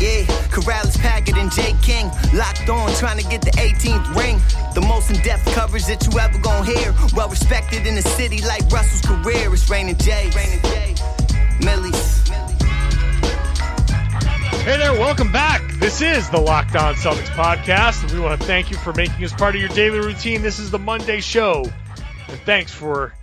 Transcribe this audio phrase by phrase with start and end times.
[0.00, 0.22] Yeah,
[0.54, 4.38] Karalis, Packard, and Jay King locked on, trying to get the 18th ring.
[4.72, 6.94] The most in-depth coverage that you ever gonna hear.
[7.16, 9.52] Well respected in the city like Russell's career.
[9.52, 10.30] It's Rain and Jay.
[11.64, 12.28] Millie's.
[14.62, 15.62] Hey there, welcome back.
[15.80, 19.24] This is the Locked On Celtics podcast, and we want to thank you for making
[19.24, 20.42] us part of your daily routine.
[20.42, 21.64] This is the Monday show,
[22.28, 23.14] and thanks for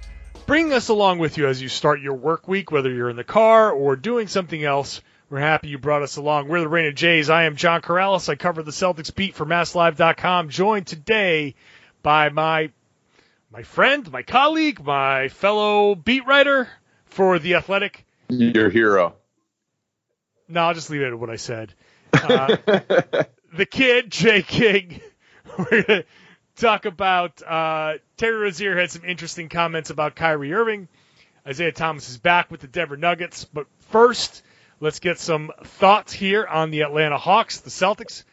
[0.46, 3.24] bringing us along with you as you start your work week, whether you're in the
[3.24, 5.00] car or doing something else.
[5.30, 6.50] We're happy you brought us along.
[6.50, 7.32] We're the Rain of Jays.
[7.32, 8.30] I am John Karalis.
[8.30, 10.50] I cover the Celtics beat for MassLive.com.
[10.50, 11.56] Joined today
[12.04, 12.70] by my
[13.52, 16.70] my friend, my colleague, my fellow beat writer
[17.06, 19.16] for the Athletic, Your hero.
[20.48, 21.74] No, I'll just leave it at what I said.
[22.16, 22.56] Uh,
[23.54, 25.02] the kid, Jay King.
[25.58, 26.06] We're going to
[26.56, 30.88] talk about uh, Terry Rozier had some interesting comments about Kyrie Irving.
[31.46, 33.44] Isaiah Thomas is back with the Denver Nuggets.
[33.44, 34.44] But first,
[34.80, 37.60] let's get some thoughts here on the Atlanta Hawks.
[37.60, 38.24] The Celtics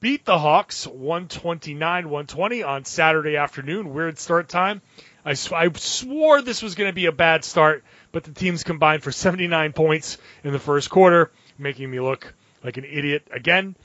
[0.00, 3.92] beat the Hawks 129 120 on Saturday afternoon.
[3.92, 4.82] Weird start time.
[5.24, 8.62] I, sw- I swore this was going to be a bad start, but the teams
[8.62, 12.32] combined for 79 points in the first quarter, making me look
[12.62, 13.76] like an idiot again.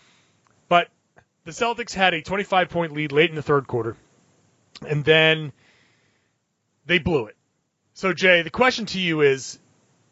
[0.70, 0.90] But
[1.46, 3.98] the Celtics had a 25 point lead late in the third quarter,
[4.88, 5.52] and then
[6.86, 7.36] they blew it.
[7.94, 9.60] So, Jay, the question to you is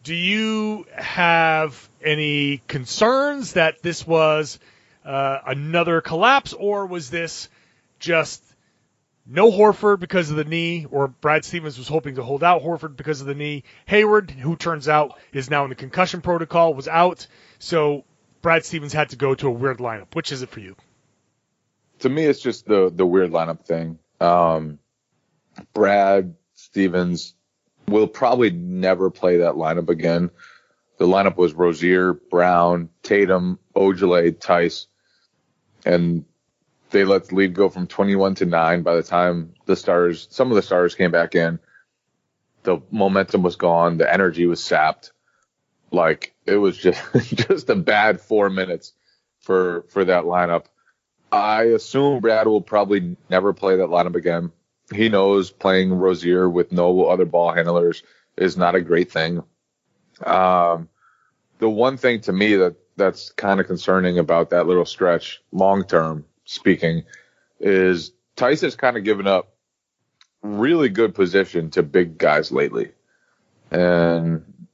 [0.04, 4.60] do you have any concerns that this was
[5.06, 7.50] uh, another collapse, or was this
[8.00, 8.44] just
[9.26, 12.96] no Horford because of the knee, or Brad Stevens was hoping to hold out Horford
[12.96, 13.64] because of the knee.
[13.86, 17.28] Hayward, who turns out is now in the concussion protocol, was out.
[17.60, 18.06] So
[18.42, 20.16] Brad Stevens had to go to a weird lineup.
[20.16, 20.76] Which is it for you?
[22.00, 24.00] To me, it's just the the weird lineup thing.
[24.20, 24.80] Um,
[25.74, 27.36] Brad Stevens
[27.90, 30.32] will probably never play that lineup again.
[30.98, 34.88] The lineup was Rozier, Brown, Tatum, Ojeleye, Theis,
[35.86, 36.26] and
[36.90, 40.50] they let the lead go from 21 to 9 by the time the stars some
[40.50, 41.60] of the stars came back in.
[42.64, 43.98] The momentum was gone.
[43.98, 45.12] The energy was sapped.
[45.92, 47.02] Like it was just
[47.36, 48.94] just a bad 4 minutes
[49.40, 50.66] for for that lineup.
[51.32, 54.52] I assume brad will probably never play that lineup again
[54.94, 58.04] he knows playing rozier with no other ball handlers
[58.38, 59.44] is not a great thing.
[60.24, 60.90] Um
[61.60, 65.84] the one thing to me that that's kind of concerning about that little stretch long
[65.84, 67.04] term speaking,
[67.60, 69.54] is Theis's kind of given up
[70.42, 72.92] really good position to big guys lately,
[73.72, 74.68] and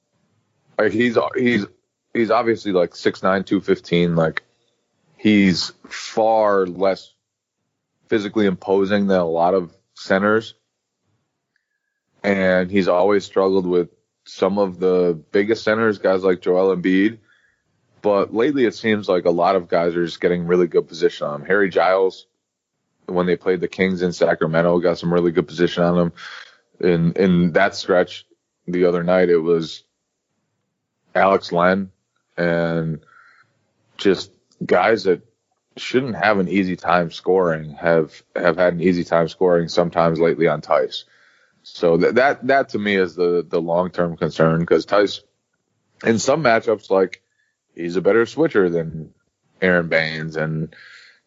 [0.78, 1.66] like he's he's
[2.14, 4.44] he's obviously like 6'9", 215, like
[5.18, 7.14] he's far less
[8.08, 10.54] physically imposing than a lot of centers,
[12.24, 13.90] and he's always struggled with
[14.26, 17.20] some of the biggest centers, guys like Joel Embiid
[18.06, 21.26] but lately, it seems like a lot of guys are just getting really good position
[21.26, 21.48] on him.
[21.48, 22.28] Harry Giles,
[23.08, 26.14] when they played the Kings in Sacramento, got some really good position on him.
[26.80, 28.28] In in that stretch,
[28.68, 29.86] the other night, it was
[31.16, 31.90] Alex Len
[32.38, 33.00] and
[33.98, 34.30] just
[34.64, 35.24] guys that
[35.78, 40.48] shouldn't have an easy time scoring have have had an easy time scoring sometimes lately
[40.48, 41.04] on Theis.
[41.64, 45.22] So that that that to me is the the long term concern because Theis
[46.04, 47.22] in some matchups like
[47.74, 49.14] he's a better switcher than
[49.62, 50.76] Aron Baynes, and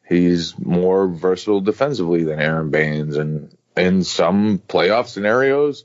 [0.07, 3.17] he's more versatile defensively than Aron Baynes.
[3.17, 5.85] And in some playoff scenarios,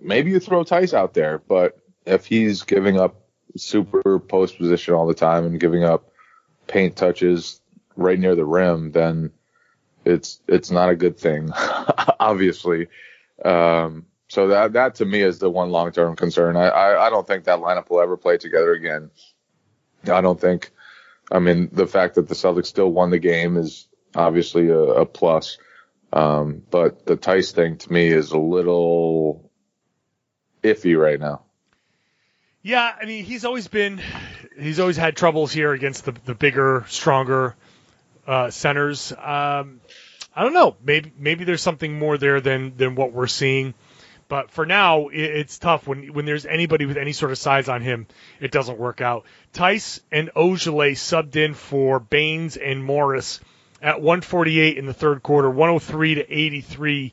[0.00, 3.22] maybe you throw Theis out there, but if he's giving up
[3.56, 6.10] super post position all the time and giving up
[6.66, 7.60] paint touches
[7.96, 9.32] right near the rim, then
[10.04, 11.50] it's it's not a good thing,
[12.20, 12.88] obviously.
[13.44, 16.56] Um, so that that to me is the one long term concern.
[16.56, 19.10] I, I I don't think that lineup will ever play together again.
[20.10, 20.70] I don't think.
[21.30, 25.06] I mean, the fact that the Celtics still won the game is obviously a, a
[25.06, 25.58] plus.
[26.12, 29.50] Um, but the Theis thing to me is a little
[30.62, 31.42] iffy right now.
[32.62, 34.00] Yeah, I mean he's always been
[34.58, 37.54] he's always had troubles here against the the bigger, stronger
[38.26, 39.12] uh, centers.
[39.12, 39.80] Um,
[40.34, 40.76] I don't know.
[40.82, 43.74] Maybe maybe there's something more there than than what we're seeing.
[44.28, 47.68] But for now, it, it's tough when when there's anybody with any sort of size
[47.68, 48.06] on him.
[48.40, 49.24] It doesn't work out.
[49.52, 53.40] Theis and Ojeleye subbed in for Baynes and Morris
[53.80, 57.12] at 148 in the third quarter, 103 to 83.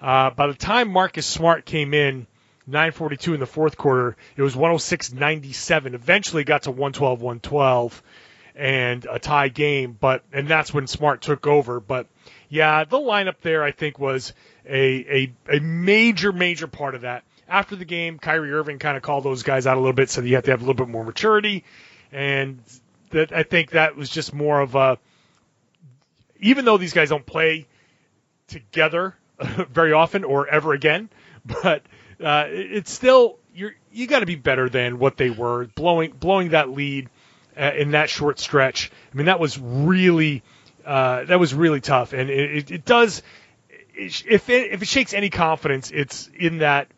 [0.00, 2.26] Uh, by the time Marcus Smart came in,
[2.68, 4.16] 942 in the fourth quarter.
[4.36, 5.94] It was 106-97.
[5.94, 8.00] Eventually got to 112-112
[8.54, 11.80] and a tie game, but and that's when Smart took over.
[11.80, 12.08] But
[12.48, 14.32] yeah, the lineup there I think was
[14.68, 17.22] a a, a major major part of that.
[17.48, 20.26] After the game, Kyrie Irving kind of called those guys out a little bit, said
[20.26, 21.64] you have to have a little bit more maturity,
[22.12, 22.60] and
[23.10, 24.98] that I think that was just more of a.
[26.40, 27.66] Even though these guys don't play
[28.48, 29.14] together
[29.70, 31.08] very often or ever again,
[31.62, 31.82] but
[32.22, 36.50] uh, it's still you're you got to be better than what they were blowing blowing
[36.50, 37.08] that lead
[37.56, 38.90] uh, in that short stretch.
[39.12, 40.42] I mean that was really
[40.84, 43.22] uh, that was really tough, and it, it, it does
[43.98, 46.88] if it, if it shakes any confidence, it's in that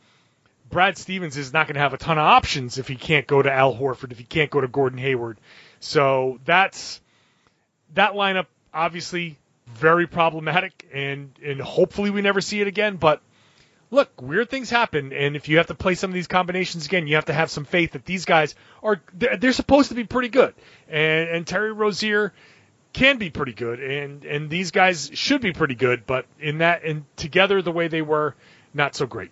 [0.69, 3.43] Brad Stevens is not going to have a ton of options if he can't go
[3.43, 5.39] to Al Horford, if he can't go to Gordon Hayward.
[5.81, 7.01] So that's
[7.95, 12.97] that lineup obviously very problematic, and and hopefully we never see it again.
[12.97, 13.23] But
[13.91, 17.07] look, weird things happen, and if you have to play some of these combinations again,
[17.07, 20.05] you have to have some faith that these guys are they're, they're supposed to be
[20.05, 20.55] pretty good.
[20.89, 22.33] And and Terry Rozier
[22.93, 26.85] can be pretty good, and and these guys should be pretty good, but in that
[26.85, 28.35] and together the way they were,
[28.73, 29.31] not so great.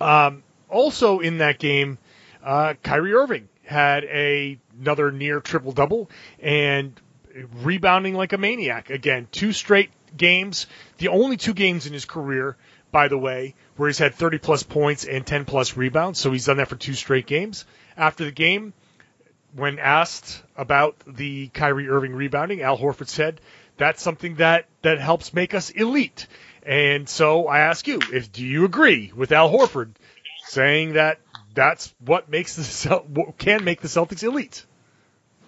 [0.00, 1.98] Um, also in that game,
[2.42, 7.00] uh, Kyrie Irving had a, another near triple double and
[7.62, 9.28] rebounding like a maniac again.
[9.30, 10.66] Two straight games,
[10.98, 12.56] the only two games in his career
[12.92, 16.18] by the way, where he's had 30 plus points and 10 plus rebounds.
[16.18, 17.64] So he's done that for two straight games.
[17.96, 18.72] After the game,
[19.54, 23.40] when asked about the Kyrie Irving rebounding, Al Horford said
[23.76, 26.26] that's something that, that helps make us elite.
[26.62, 29.90] And so I ask you, if do you agree with Al Horford
[30.46, 31.18] saying that
[31.54, 34.64] that's what makes the can make the Celtics elite?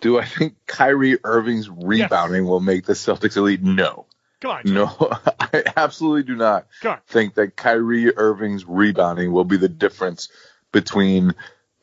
[0.00, 2.48] Do I think Kyrie Irving's rebounding yes.
[2.48, 3.62] will make the Celtics elite?
[3.62, 4.06] No.
[4.44, 4.74] Come on.
[4.74, 5.10] No,
[5.40, 6.66] I absolutely do not
[7.06, 10.28] think that Kyrie Irving's rebounding will be the difference
[10.70, 11.34] between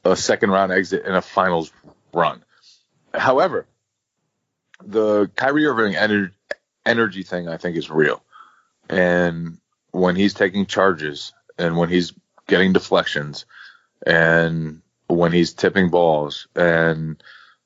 [0.06, 1.72] a second round exit and a finals
[2.14, 2.44] run.
[3.14, 3.66] However,
[4.84, 6.32] the Kyrie Irving ener-
[6.86, 8.24] energy thing I think is real.
[8.90, 9.58] And
[9.92, 12.14] when he's taking charges and when he's
[12.48, 13.46] getting deflections
[14.06, 17.22] and when he's tipping balls and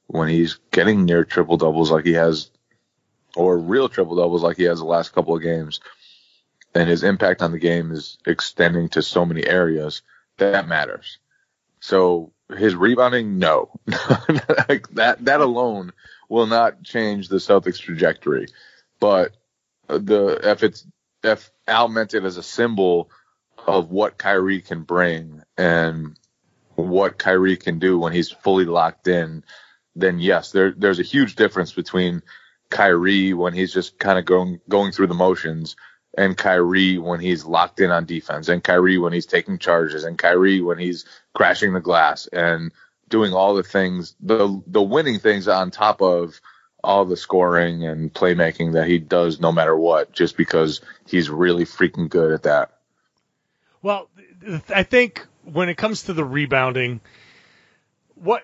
[0.07, 2.49] when he's getting near triple doubles like he has
[3.35, 5.79] or real triple doubles like he has the last couple of games,
[6.73, 10.01] and his impact on the game is extending to so many areas,
[10.37, 11.19] that matters.
[11.79, 15.93] So his rebounding, no, that that alone
[16.29, 18.47] will not change the Celtics trajectory.
[18.99, 19.35] But
[19.87, 20.85] the if it's
[21.23, 23.09] if Al meant it as a symbol
[23.65, 26.17] of what Kyrie can bring and
[26.75, 29.43] what Kyrie can do when he's fully locked in,
[29.95, 32.21] then yes, there there's a huge difference between
[32.75, 35.77] Kyrie when he's just kind of going going through the motions,
[36.17, 40.17] and Kyrie when he's locked in on defense, and Kyrie when he's taking charges, and
[40.17, 42.73] Kyrie when he's crashing the glass and
[43.07, 46.41] doing all the things, the the winning things on top of
[46.83, 51.63] all the scoring and playmaking that he does no matter what, just because he's really
[51.63, 52.73] freaking good at that.
[53.81, 54.09] Well,
[54.67, 56.99] I think when it comes to the rebounding,
[58.15, 58.43] what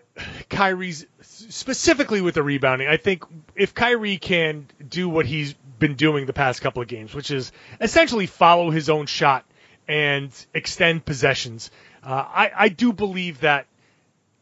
[0.49, 3.23] Kyrie's specifically with the rebounding, I think
[3.55, 7.51] if Kyrie can do what he's been doing the past couple of games, which is
[7.79, 9.45] essentially follow his own shot
[9.87, 11.71] and extend possessions,
[12.03, 13.65] uh, I, I do believe that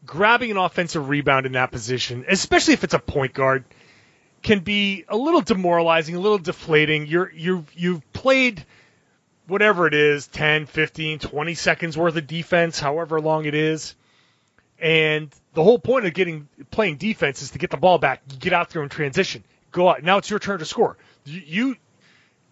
[0.04, 3.64] grabbing an offensive rebound in that position, especially if it's a point guard,
[4.42, 7.06] can be a little demoralizing, a little deflating.
[7.06, 8.64] You're you you've played
[9.46, 13.94] whatever it is, 10, 15, 20 seconds worth of defense, however long it is
[14.80, 18.52] and the whole point of getting playing defense is to get the ball back, get
[18.52, 20.02] out there in transition, go out.
[20.02, 20.96] Now it's your turn to score.
[21.24, 21.76] You, you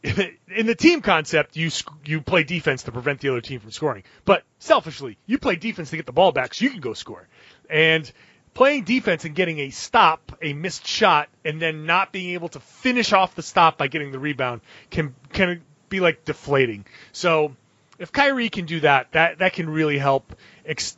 [0.54, 1.70] in the team concept, you
[2.04, 4.04] you play defense to prevent the other team from scoring.
[4.25, 7.26] But selfishly, you play defense to get the ball back so you can go score.
[7.68, 8.11] And
[8.54, 12.61] playing defense and getting a stop, a missed shot, and then not being able to
[12.61, 16.85] finish off the stop by getting the rebound can can be like deflating.
[17.12, 17.56] So
[17.99, 20.35] if Kyrie can do that, that that can really help.
[20.64, 20.97] Ex-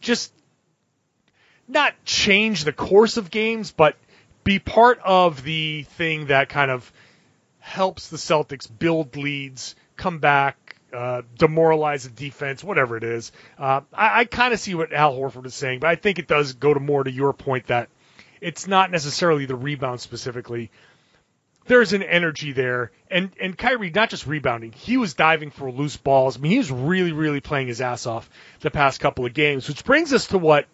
[0.00, 0.32] just
[1.70, 3.96] not change the course of games, but
[4.44, 6.92] be part of the thing that kind of
[7.58, 13.32] helps the Celtics build leads, come back, uh, demoralize the defense, whatever it is.
[13.58, 16.26] Uh, I, I kind of see what Al Horford is saying, but I think it
[16.26, 17.88] does go to more to your point that
[18.40, 20.70] it's not necessarily the rebound specifically.
[21.66, 25.96] There's an energy there, and and Kyrie not just rebounding, he was diving for loose
[25.96, 26.36] balls.
[26.36, 28.28] I mean, he was really really playing his ass off
[28.60, 30.66] the past couple of games, which brings us to what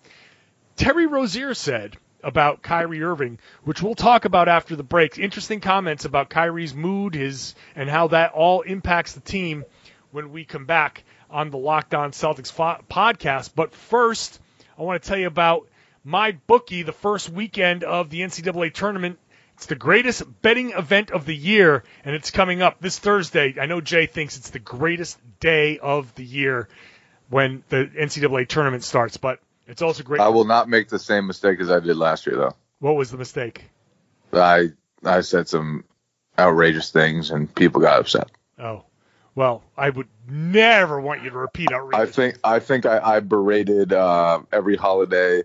[0.76, 5.18] Terry Rozier said about Kyrie Irving, which we'll talk about after the break.
[5.18, 9.64] Interesting comments about Kyrie's mood, his and how that all impacts the team
[10.10, 13.52] when we come back on the Locked On Celtics fo- podcast.
[13.54, 14.40] But first,
[14.78, 15.68] I want to tell you about
[16.04, 19.18] my bookie, the first weekend of the NCAA tournament.
[19.54, 23.54] It's the greatest betting event of the year, and it's coming up this Thursday.
[23.58, 26.68] I know Jay thinks it's the greatest day of the year
[27.30, 30.20] when the NCAA tournament starts, but it's also great.
[30.20, 32.54] I will not make the same mistake as I did last year, though.
[32.78, 33.64] What was the mistake?
[34.32, 34.68] I
[35.04, 35.84] I said some
[36.38, 38.30] outrageous things and people got upset.
[38.58, 38.84] Oh,
[39.34, 42.08] well, I would never want you to repeat outrageous.
[42.08, 45.42] I think I think I, I berated uh, every holiday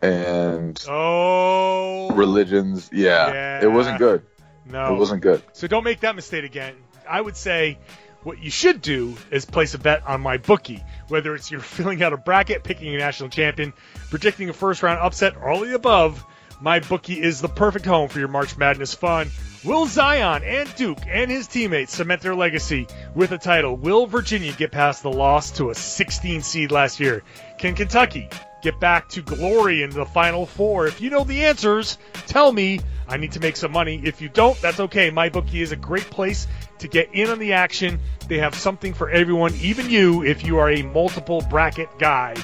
[0.00, 2.10] and Oh.
[2.14, 2.90] religions.
[2.92, 3.62] Yeah, Yeah.
[3.62, 4.22] it wasn't good.
[4.66, 4.94] No.
[4.94, 5.42] It wasn't good.
[5.52, 6.74] So don't make that mistake again.
[7.08, 7.78] I would say
[8.24, 10.82] what you should do is place a bet on my bookie.
[11.08, 13.72] Whether it's you're filling out a bracket, picking a national champion,
[14.10, 16.24] predicting a first round upset, or all the above,
[16.60, 19.30] my bookie is the perfect home for your March Madness fun.
[19.64, 23.76] Will Zion and Duke and his teammates cement their legacy with a title?
[23.76, 27.22] Will Virginia get past the loss to a 16 seed last year?
[27.58, 28.28] Can Kentucky
[28.60, 30.86] get back to glory in the Final Four?
[30.86, 32.80] If you know the answers, tell me.
[33.08, 34.00] I need to make some money.
[34.04, 35.10] If you don't, that's okay.
[35.10, 36.46] My bookie is a great place
[36.82, 37.98] to get in on the action.
[38.28, 42.36] They have something for everyone, even you if you are a multiple bracket guy.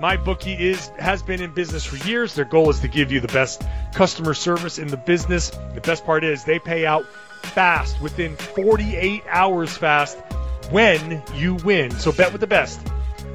[0.00, 2.34] My bookie is has been in business for years.
[2.34, 3.62] Their goal is to give you the best
[3.94, 5.50] customer service in the business.
[5.74, 7.06] The best part is they pay out
[7.42, 10.18] fast, within 48 hours fast
[10.70, 11.90] when you win.
[11.90, 12.80] So bet with the best.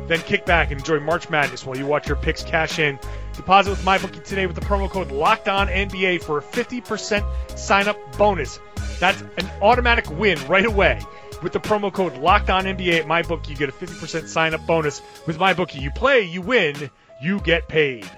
[0.08, 2.98] Then kick back and enjoy March Madness while you watch your picks cash in.
[3.38, 8.60] Deposit with MyBookie today with the promo code LOCKEDONNBA for a 50% sign up bonus.
[9.00, 11.00] That's an automatic win right away.
[11.44, 15.04] With the promo code LOCKEDONNBA at MyBookie, you get a 50% sign up bonus.
[15.28, 16.90] With MyBookie, you play, you win,
[17.22, 18.10] you get paid.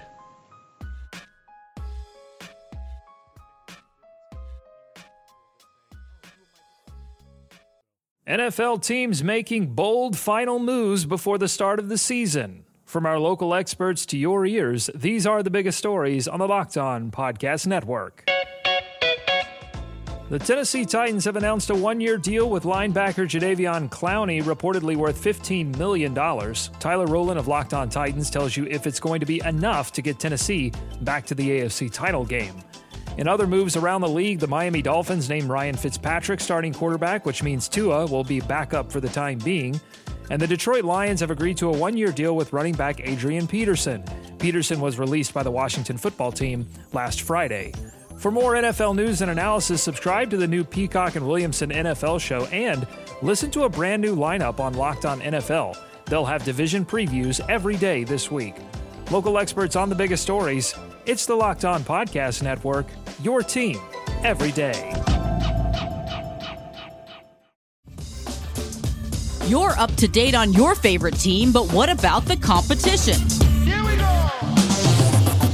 [8.26, 12.64] NFL teams making bold final moves before the start of the season.
[12.90, 16.76] From our local experts to your ears, these are the biggest stories on the Locked
[16.76, 18.28] On Podcast Network.
[20.28, 25.22] The Tennessee Titans have announced a one year deal with linebacker Jadeveon Clowney, reportedly worth
[25.22, 26.12] $15 million.
[26.80, 30.02] Tyler Rowland of Locked On Titans tells you if it's going to be enough to
[30.02, 32.60] get Tennessee back to the AFC title game.
[33.18, 37.44] In other moves around the league, the Miami Dolphins named Ryan Fitzpatrick starting quarterback, which
[37.44, 39.80] means Tua will be backup for the time being.
[40.30, 43.46] And the Detroit Lions have agreed to a one year deal with running back Adrian
[43.46, 44.02] Peterson.
[44.38, 47.72] Peterson was released by the Washington football team last Friday.
[48.16, 52.44] For more NFL news and analysis, subscribe to the new Peacock and Williamson NFL show
[52.46, 52.86] and
[53.22, 55.76] listen to a brand new lineup on Locked On NFL.
[56.04, 58.54] They'll have division previews every day this week.
[59.10, 60.74] Local experts on the biggest stories.
[61.06, 62.86] It's the Locked On Podcast Network,
[63.22, 63.78] your team
[64.22, 64.92] every day.
[69.50, 73.18] You're up to date on your favorite team, but what about the competition?
[73.64, 74.06] Here we go.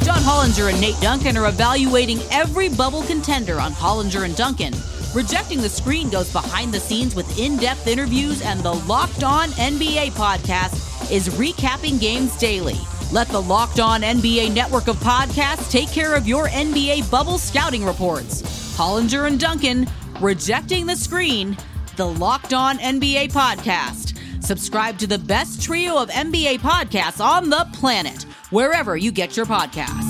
[0.05, 4.75] John Hollinger and Nate Duncan are evaluating every bubble contender on Hollinger and Duncan.
[5.15, 9.49] Rejecting the Screen goes behind the scenes with in depth interviews, and the Locked On
[9.53, 12.77] NBA podcast is recapping games daily.
[13.13, 17.83] Let the Locked On NBA network of podcasts take care of your NBA bubble scouting
[17.83, 18.43] reports.
[18.77, 19.87] Hollinger and Duncan,
[20.21, 21.57] Rejecting the Screen,
[21.97, 24.17] the Locked On NBA podcast.
[24.45, 29.47] Subscribe to the best trio of NBA podcasts on the planet, wherever you get your
[29.47, 30.06] podcasts.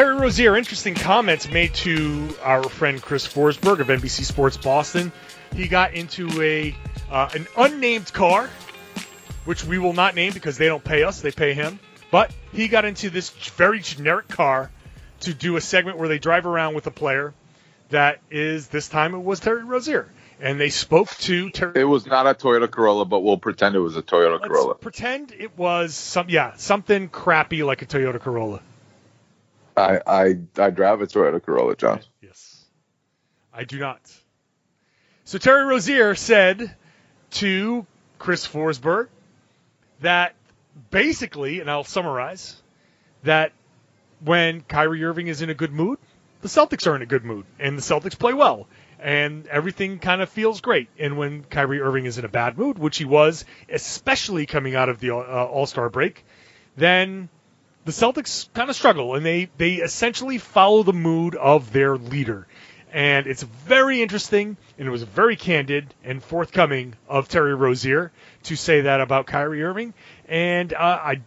[0.00, 5.12] Terry Rozier, interesting comments made to our friend Chris Forsberg of NBC Sports Boston.
[5.54, 6.74] He got into a
[7.10, 8.48] uh, an unnamed car,
[9.44, 11.78] which we will not name because they don't pay us; they pay him.
[12.10, 14.70] But he got into this very generic car
[15.20, 17.34] to do a segment where they drive around with a player.
[17.90, 20.08] That is this time it was Terry Rozier,
[20.40, 21.78] and they spoke to Terry.
[21.78, 24.74] It was not a Toyota Corolla, but we'll pretend it was a Toyota Let's Corolla.
[24.76, 28.62] pretend it was some yeah something crappy like a Toyota Corolla.
[29.76, 32.00] I, I I drive a Toyota Corolla, John.
[32.20, 32.64] Yes.
[33.52, 34.00] I do not.
[35.24, 36.74] So Terry Rozier said
[37.32, 37.86] to
[38.18, 39.08] Chris Forsberg
[40.00, 40.34] that
[40.90, 42.60] basically, and I'll summarize,
[43.22, 43.52] that
[44.24, 45.98] when Kyrie Irving is in a good mood,
[46.42, 48.66] the Celtics are in a good mood, and the Celtics play well,
[48.98, 50.88] and everything kind of feels great.
[50.98, 54.88] And when Kyrie Irving is in a bad mood, which he was, especially coming out
[54.88, 56.24] of the uh, All Star break,
[56.76, 57.28] then
[57.84, 62.46] the Celtics kind of struggle, and they they essentially follow the mood of their leader.
[62.92, 68.10] And it's very interesting, and it was very candid and forthcoming of Terry Rozier
[68.44, 69.94] to say that about Kyrie Irving.
[70.28, 71.20] And uh, I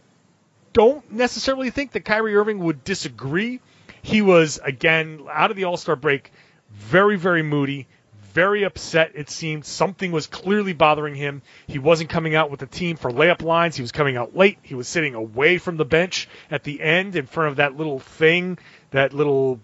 [0.74, 3.62] don't necessarily think that Kyrie Irving would disagree.
[4.02, 6.32] He was, again, out of the All Star break,
[6.72, 7.88] very, very moody,
[8.34, 9.12] very upset.
[9.16, 11.44] It seemed something was clearly bothering him.
[11.68, 13.75] He wasn't coming out with the team for layup lines.
[13.75, 14.58] He was coming out late.
[14.63, 18.00] He was sitting away from the bench at the end in front of that little
[18.00, 18.58] thing,
[18.92, 19.60] that little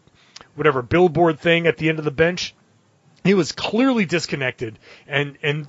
[0.55, 2.53] whatever billboard thing at the end of the bench.
[3.23, 5.67] He was clearly disconnected, and and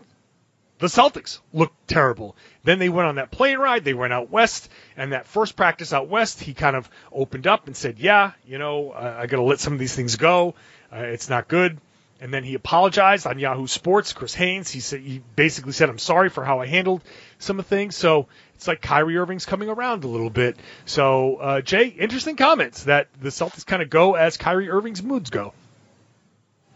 [0.79, 2.37] the Celtics looked terrible.
[2.65, 3.85] Then they went on that plane ride.
[3.85, 7.67] They went out west, and that first practice out west, he kind of opened up
[7.67, 10.55] and said, "Yeah, you know, I, I got to let some of these things go.
[10.93, 11.79] Uh, it's not good."
[12.21, 14.13] And then he apologized on Yahoo Sports.
[14.13, 17.03] Chris Haynes, he said he basically said, "I'm sorry for how I handled
[17.39, 20.57] some of things." So it's like Kyrie Irving's coming around a little bit.
[20.85, 25.31] So uh, Jay, interesting comments that the Celtics kind of go as Kyrie Irving's moods
[25.31, 25.55] go.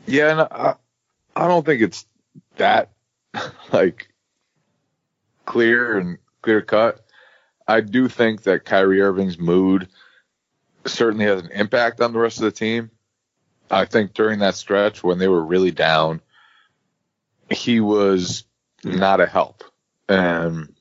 [0.07, 0.75] Yeah, and I,
[1.37, 2.07] I don't think it's
[2.57, 2.91] that
[3.73, 4.09] like
[5.45, 7.05] clear and clear cut.
[7.67, 9.89] I do think that Kyrie Irving's mood
[10.87, 12.91] certainly has an impact on the rest of the team.
[13.71, 16.21] I think during that stretch when they were really down,
[17.51, 18.45] he was
[18.83, 19.65] not a help.
[20.09, 20.75] And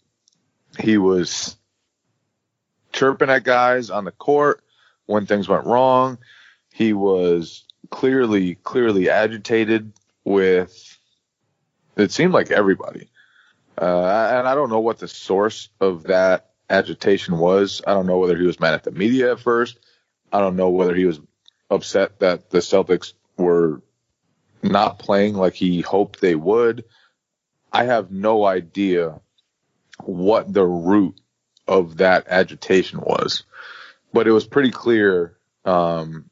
[0.79, 1.55] he was
[2.91, 4.63] chirping at guys on the court
[5.05, 6.17] when things went wrong.
[6.71, 10.97] He was clearly, clearly agitated with,
[11.95, 13.09] it seemed like everybody.
[13.79, 17.81] Uh, and I don't know what the source of that agitation was.
[17.85, 19.79] I don't know whether he was mad at the media at first.
[20.31, 21.19] I don't know whether he was
[21.73, 23.81] upset that the Celtics were
[24.62, 26.86] not playing like he hoped they would.
[27.71, 29.19] I have no idea
[29.99, 31.19] what the root
[31.67, 33.43] of that agitation was,
[34.12, 36.29] but it was pretty clear um,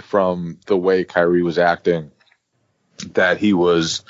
[0.00, 2.10] from the way Kyrie was acting
[3.14, 4.04] that he was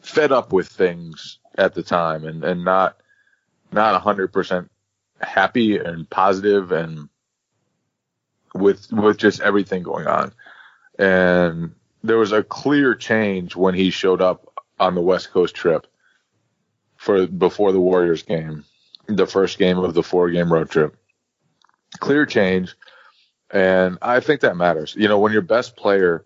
[0.00, 2.96] fed up with things at the time and, and not
[3.72, 4.68] not 100%
[5.20, 7.08] happy and positive and
[8.54, 10.32] with with just everything going on.
[10.98, 15.86] And there was a clear change when he showed up on the West Coast trip
[16.96, 18.64] for before the Warriors game,
[19.06, 20.96] the first game of the four game road trip.
[21.98, 22.74] Clear change.
[23.50, 24.94] And I think that matters.
[24.96, 26.24] You know, when your best player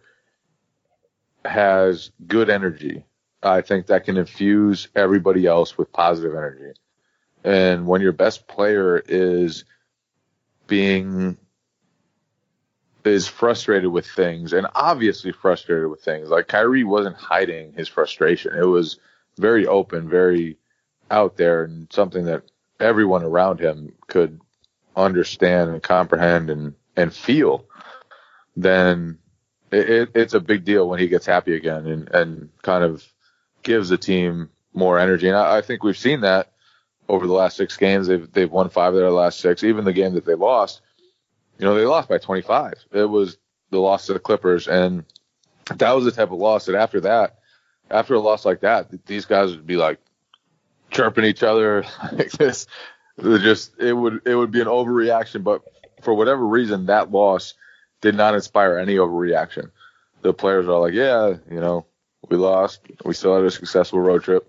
[1.44, 3.04] has good energy,
[3.42, 6.78] I think that can infuse everybody else with positive energy.
[7.44, 9.64] And when your best player is
[10.66, 11.36] being
[13.06, 16.28] is frustrated with things and obviously frustrated with things.
[16.28, 18.54] Like Kyrie wasn't hiding his frustration.
[18.54, 18.98] It was
[19.38, 20.58] very open, very
[21.10, 22.42] out there and something that
[22.80, 24.40] everyone around him could
[24.96, 27.66] understand and comprehend and, and feel.
[28.56, 29.18] Then
[29.70, 33.04] it, it, it's a big deal when he gets happy again and, and kind of
[33.62, 35.28] gives the team more energy.
[35.28, 36.52] And I, I think we've seen that
[37.08, 38.06] over the last six games.
[38.06, 40.80] They've, they've won five of their last six, even the game that they lost
[41.58, 42.74] you know, they lost by 25.
[42.92, 43.38] It was
[43.70, 45.04] the loss to the Clippers, and
[45.76, 47.38] that was the type of loss that after that,
[47.90, 49.98] after a loss like that, these guys would be like
[50.90, 52.66] chirping each other like this.
[53.20, 55.62] Just it would it would be an overreaction, but
[56.02, 57.54] for whatever reason, that loss
[58.02, 59.70] did not inspire any overreaction.
[60.22, 61.86] The players are like, yeah, you know,
[62.28, 64.46] we lost, we still had a successful road trip.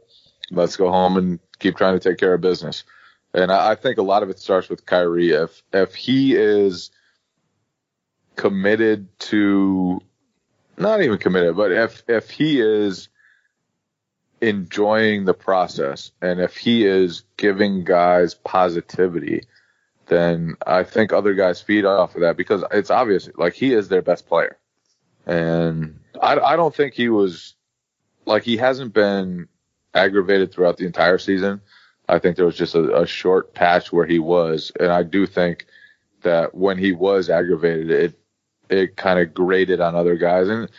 [0.51, 2.83] Let's go home and keep trying to take care of business.
[3.33, 5.31] And I, I think a lot of it starts with Kyrie.
[5.31, 6.91] If if he is
[8.37, 9.99] committed to
[10.77, 13.09] not even committed, but if if he is
[14.39, 19.43] enjoying the process and if he is giving guys positivity,
[20.05, 23.89] then I think other guys feed off of that because it's obvious like he is
[23.89, 24.57] their best player.
[25.25, 27.55] And I, I don't think he was
[28.25, 29.47] like he hasn't been
[29.93, 31.61] aggravated throughout the entire season.
[32.07, 35.25] I think there was just a, a short patch where he was, and I do
[35.25, 35.65] think
[36.21, 38.19] that when he was aggravated, it
[38.69, 40.69] it kind of grated on other guys and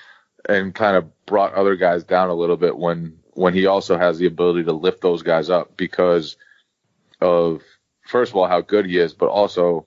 [0.48, 4.18] and kind of brought other guys down a little bit when when he also has
[4.18, 6.36] the ability to lift those guys up because
[7.20, 7.62] of
[8.06, 9.86] first of all how good he is, but also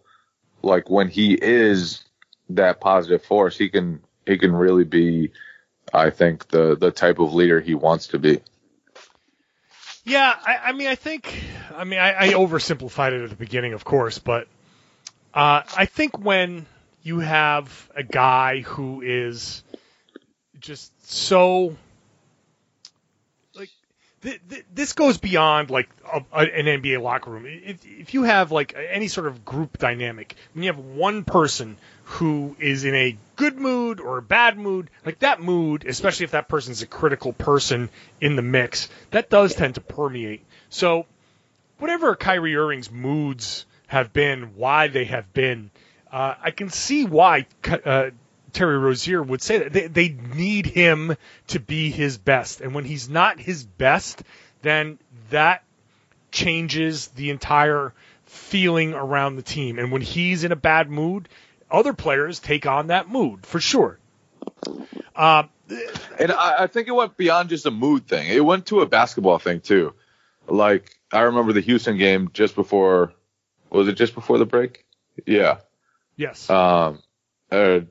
[0.62, 2.04] like when he is
[2.50, 5.32] that positive force, he can he can really be
[5.94, 8.40] I think the the type of leader he wants to be.
[10.04, 11.44] Yeah, I, I mean, I think,
[11.76, 14.48] I mean, I, I oversimplified it at the beginning, of course, but
[15.34, 16.66] uh, I think when
[17.04, 19.64] you have a guy who is
[20.60, 21.76] just so
[23.56, 23.70] like
[24.22, 27.46] th- th- this goes beyond like a, a, an NBA locker room.
[27.48, 31.78] If, if you have like any sort of group dynamic, when you have one person
[32.04, 36.32] who is in a good mood or a bad mood, like that mood, especially if
[36.32, 40.46] that person's a critical person in the mix, that does tend to permeate.
[40.70, 41.06] So,
[41.80, 45.72] whatever Kyrie Irving's moods have been, why they have been,
[46.12, 47.46] uh, I can see why
[47.86, 48.10] uh,
[48.54, 49.74] Terry Rozier would say that.
[49.74, 51.16] They, they need him
[51.48, 52.62] to be his best.
[52.62, 54.24] And when he's not his best,
[54.62, 55.64] then that
[56.32, 57.94] changes the entire
[58.26, 59.80] feeling around the team.
[59.80, 61.30] And when he's in a bad mood,
[61.70, 63.98] other players take on that mood for sure.
[65.16, 65.44] Uh,
[66.20, 68.28] and I, I think it went beyond just a mood thing.
[68.28, 69.94] It went to a basketball thing too.
[70.48, 73.14] Like I remember the Houston game just before.
[73.70, 74.86] Was it just before the break?
[75.26, 75.60] Yeah.
[76.16, 76.50] Yes.
[76.50, 77.02] Um,
[77.52, 77.82] uh,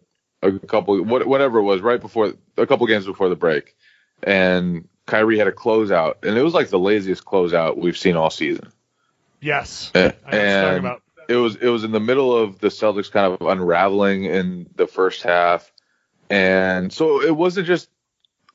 [0.42, 3.76] a couple, what, whatever it was, right before a couple games before the break,
[4.22, 8.30] and Kyrie had a closeout, and it was like the laziest closeout we've seen all
[8.30, 8.72] season.
[9.40, 9.90] Yes.
[9.94, 11.02] And, I know what you're talking about.
[11.28, 14.86] it was it was in the middle of the Celtics kind of unraveling in the
[14.86, 15.70] first half,
[16.28, 17.90] and so it wasn't just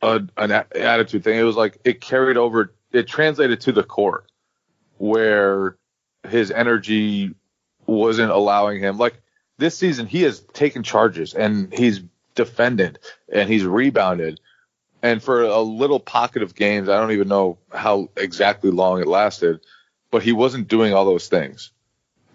[0.02, 1.38] a, an a- attitude thing.
[1.38, 2.74] It was like it carried over.
[2.92, 4.32] It translated to the court,
[4.98, 5.78] where
[6.28, 7.36] his energy
[7.86, 8.98] wasn't allowing him.
[8.98, 9.22] Like
[9.58, 12.02] this season, he has taken charges and he's
[12.36, 13.00] defended
[13.32, 14.40] and he's rebounded.
[15.02, 19.08] And for a little pocket of games, I don't even know how exactly long it
[19.08, 19.62] lasted,
[20.12, 21.72] but he wasn't doing all those things.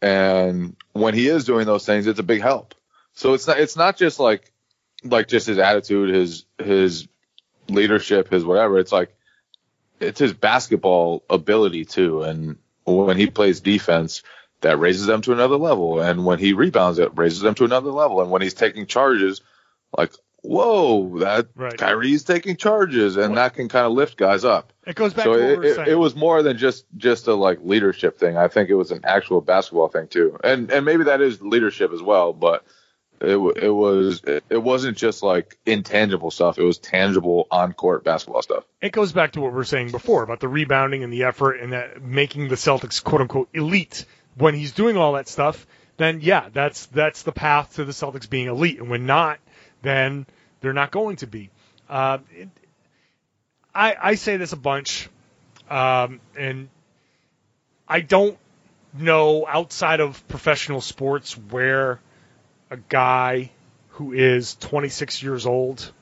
[0.00, 2.74] And when he is doing those things, it's a big help.
[3.14, 4.50] So it's not it's not just like
[5.04, 7.08] like just his attitude, his his
[7.68, 8.78] leadership, his whatever.
[8.78, 9.14] It's like
[9.98, 12.22] it's his basketball ability too.
[12.22, 14.22] And when he plays defense,
[14.60, 16.00] that raises them to another level.
[16.00, 18.20] And when he rebounds, it raises them to another level.
[18.20, 19.40] And when he's taking charges,
[19.96, 21.76] like whoa, that Right.
[21.76, 25.34] Kyrie's taking charges, and that can kind of lift guys up It goes back so
[25.34, 25.88] to what it, it, saying.
[25.90, 28.36] it was more than just just a like leadership thing.
[28.36, 31.92] I think it was an actual basketball thing too, and and maybe that is leadership
[31.92, 32.32] as well.
[32.32, 32.64] But
[33.20, 36.58] it it was it, it wasn't just like intangible stuff.
[36.58, 38.64] It was tangible on court basketball stuff.
[38.80, 41.56] it goes back to what we were saying before about the rebounding and the effort
[41.56, 44.06] and that making the Celtics quote unquote elite.
[44.40, 48.28] When he's doing all that stuff, then yeah, that's that's the path to the Celtics
[48.28, 48.78] being elite.
[48.78, 49.38] And when not,
[49.82, 50.26] then
[50.60, 51.50] they're not going to be.
[51.88, 52.48] Uh, it,
[53.74, 55.08] I I say this a bunch,
[55.68, 56.68] um, and
[57.86, 58.38] I don't
[58.94, 62.00] know outside of professional sports where
[62.70, 63.50] a guy
[63.90, 65.92] who is 26 years old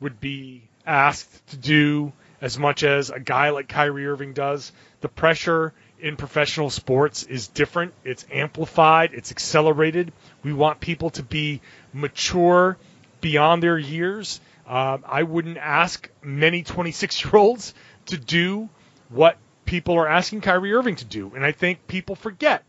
[0.00, 4.70] would be asked to do as much as a guy like Kyrie Irving does.
[5.00, 5.72] The pressure
[6.04, 7.94] in professional sports is different.
[8.04, 9.14] It's amplified.
[9.14, 10.12] It's accelerated.
[10.42, 11.62] We want people to be
[11.94, 12.76] mature
[13.22, 14.38] beyond their years.
[14.66, 17.72] Um, I wouldn't ask many 26 year olds
[18.06, 18.68] to do
[19.08, 21.32] what people are asking Kyrie Irving to do.
[21.34, 22.64] And I think people forget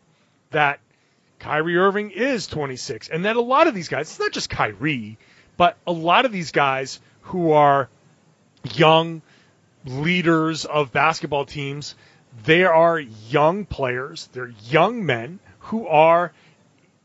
[0.52, 0.80] that
[1.40, 5.18] Kyrie Irving is 26, and that a lot of these guys, it's not just Kyrie,
[5.58, 7.90] but a lot of these guys who are
[8.74, 9.22] young
[9.86, 11.96] leaders of basketball teams,
[12.44, 16.32] they are young players, they're young men who are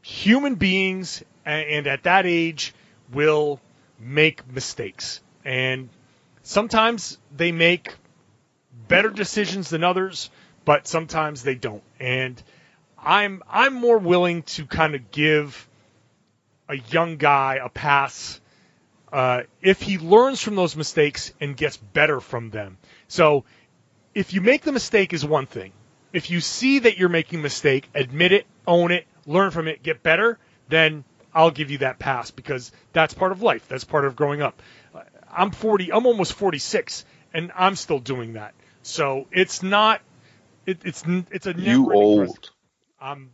[0.02, 2.74] human beings, and at that age
[3.12, 3.60] will
[3.98, 5.20] make mistakes.
[5.44, 5.88] And
[6.42, 7.94] sometimes they make
[8.88, 10.30] better decisions than others,
[10.64, 11.82] but sometimes they don't.
[11.98, 12.42] And
[12.98, 15.68] I'm I'm more willing to kind of give
[16.68, 18.40] a young guy a pass
[19.12, 22.78] uh, if he learns from those mistakes and gets better from them.
[23.08, 23.44] So
[24.20, 25.72] if you make the mistake is one thing.
[26.12, 29.83] If you see that you're making a mistake, admit it, own it, learn from it,
[29.83, 33.66] get better, then I'll give you that pass because that's part of life.
[33.66, 34.61] That's part of growing up.
[35.33, 35.90] I'm 40.
[35.90, 38.52] I'm almost 46, and I'm still doing that.
[38.83, 40.02] So it's not.
[40.66, 42.50] It, it's it's a You old.
[43.00, 43.30] I'm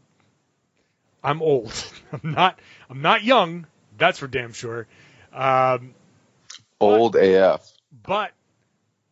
[1.24, 1.72] I'm old.
[2.12, 3.66] I'm not I'm not young.
[3.98, 4.86] That's for damn sure.
[5.32, 5.94] Um,
[6.78, 7.66] Old AF.
[8.04, 8.30] but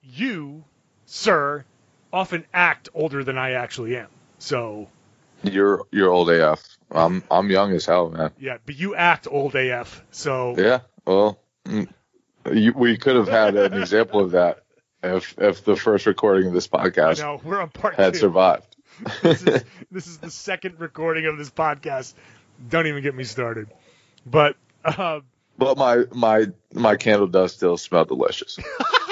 [0.02, 0.64] you,
[1.06, 1.64] sir,
[2.12, 4.08] often act older than I actually am.
[4.38, 4.88] So
[5.42, 6.62] You're you're old AF.
[6.90, 8.30] I'm I'm young as hell, man.
[8.38, 10.02] yeah, but you act old AF.
[10.10, 10.80] So Yeah.
[11.06, 11.88] Well, mm,
[12.52, 14.64] you, we could have had an example of that
[15.02, 18.20] if if the first recording of this podcast no, we're on part had two.
[18.20, 18.76] survived.
[19.22, 22.14] this is this is the second recording of this podcast.
[22.68, 23.68] Don't even get me started.
[24.24, 25.20] But uh,
[25.58, 28.58] But my my my candle does still smell delicious.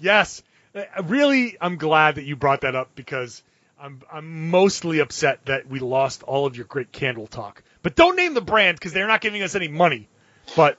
[0.00, 0.42] Yes,
[0.74, 3.42] Uh, really, I'm glad that you brought that up because
[3.80, 7.62] I'm I'm mostly upset that we lost all of your great candle talk.
[7.82, 10.08] But don't name the brand because they're not giving us any money.
[10.56, 10.78] But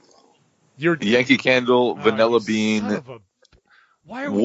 [0.77, 3.03] you're Yankee Candle, Oh, vanilla bean, a-
[4.25, 4.41] are we?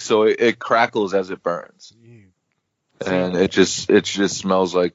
[0.00, 1.92] so it, it crackles as it burns,
[3.04, 4.94] and it just it just smells like,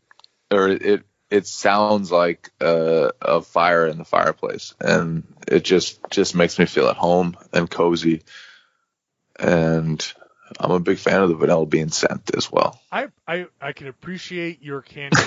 [0.52, 6.36] or it it sounds like uh, a fire in the fireplace, and it just just
[6.36, 8.24] makes me feel at home and cozy,
[9.40, 10.14] and
[10.60, 12.80] I'm a big fan of the vanilla bean scent as well.
[12.92, 15.24] I, I I can appreciate your candle,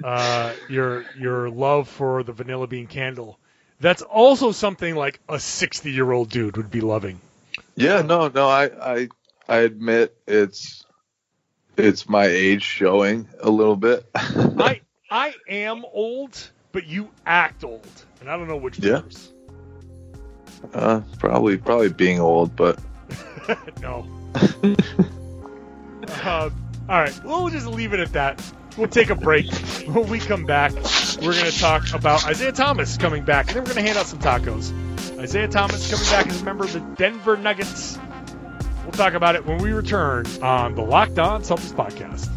[0.04, 3.38] uh, your your love for the vanilla bean candle.
[3.80, 7.20] That's also something like a 60 year old dude would be loving.
[7.76, 9.08] Yeah, no, no, I, I,
[9.48, 10.86] I admit it's,
[11.76, 14.08] it's my age showing a little bit.
[14.14, 17.86] I I am old, but you act old,
[18.20, 19.00] and I don't know which Yeah.
[19.02, 19.30] worse.
[20.74, 22.78] Uh, probably, probably being old, but
[23.80, 24.06] no.
[26.08, 26.50] uh,
[26.88, 28.42] all right, well, just leave it at that.
[28.76, 29.50] We'll take a break.
[29.86, 33.64] When we come back, we're going to talk about Isaiah Thomas coming back, and then
[33.64, 34.72] we're going to hand out some tacos.
[35.18, 37.98] Isaiah Thomas coming back as a member of the Denver Nuggets.
[38.84, 42.30] We'll talk about it when we return on the Locked On Celtics podcast.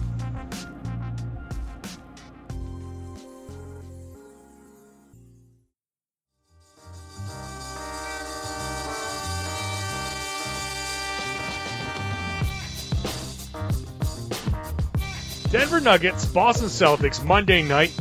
[15.89, 17.91] Nuggets, Boston Celtics, Monday night.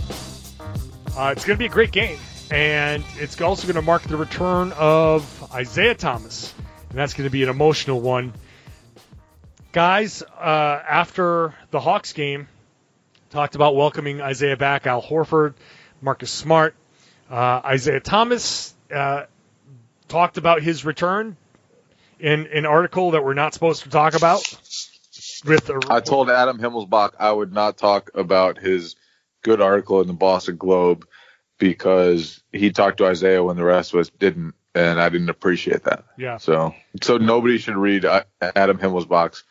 [1.16, 2.18] Uh, it's going to be a great game,
[2.50, 6.52] and it's also going to mark the return of Isaiah Thomas,
[6.90, 8.34] and that's going to be an emotional one.
[9.72, 12.46] Guys, uh, after the Hawks game,
[13.30, 14.86] talked about welcoming Isaiah back.
[14.86, 15.54] Al Horford,
[16.02, 16.74] Marcus Smart,
[17.30, 19.22] uh, Isaiah Thomas uh,
[20.08, 21.38] talked about his return
[22.20, 24.42] in an article that we're not supposed to talk about.
[25.44, 28.96] With a, I told Adam Himmelsbach I would not talk about his
[29.42, 31.06] good article in the Boston Globe
[31.58, 35.84] because he talked to Isaiah when the rest of us didn't, and I didn't appreciate
[35.84, 36.04] that.
[36.16, 36.38] yeah.
[36.38, 39.44] So, so nobody should read uh, Adam Himmelsbach's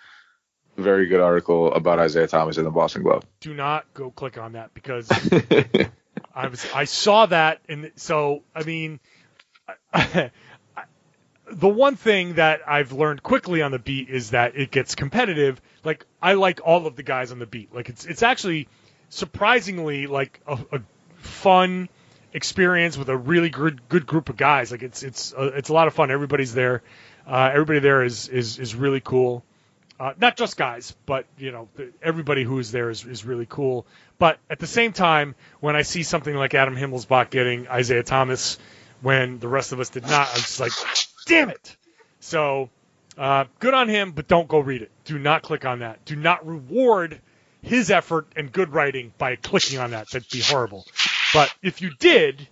[0.78, 3.26] very good article about Isaiah Thomas in the Boston Globe.
[3.40, 5.10] do not go click on that because
[6.36, 9.00] I was I saw that and so I mean
[9.94, 10.32] I,
[11.52, 15.62] the one thing that I've learned quickly on the beat is that it gets competitive.
[15.84, 17.74] Like I like all of the guys on the beat.
[17.74, 18.68] Like it's it's actually
[19.10, 20.82] surprisingly like a, a
[21.18, 21.90] fun
[22.34, 24.72] experience with a really good good group of guys.
[24.72, 26.12] Like it's it's uh, it's a lot of fun.
[26.12, 26.84] Everybody's there.
[27.26, 29.44] Uh, everybody there is is is really cool.
[30.00, 31.70] Uh, not just guys, but you know
[32.04, 33.88] everybody who is there is, is really cool.
[34.20, 38.58] But at the same time, when I see something like Adam Himmelsbach getting Isaiah Thomas
[39.02, 40.72] when the rest of us did not, I'm just like,
[41.28, 41.78] damn it.
[42.20, 42.70] So
[43.18, 44.92] uh, good on him, but don't go read it.
[45.06, 46.04] Do not click on that.
[46.06, 47.20] Do not reward
[47.62, 50.10] his effort and good writing by clicking on that.
[50.12, 50.86] That'd be horrible.
[51.34, 52.48] But if you did,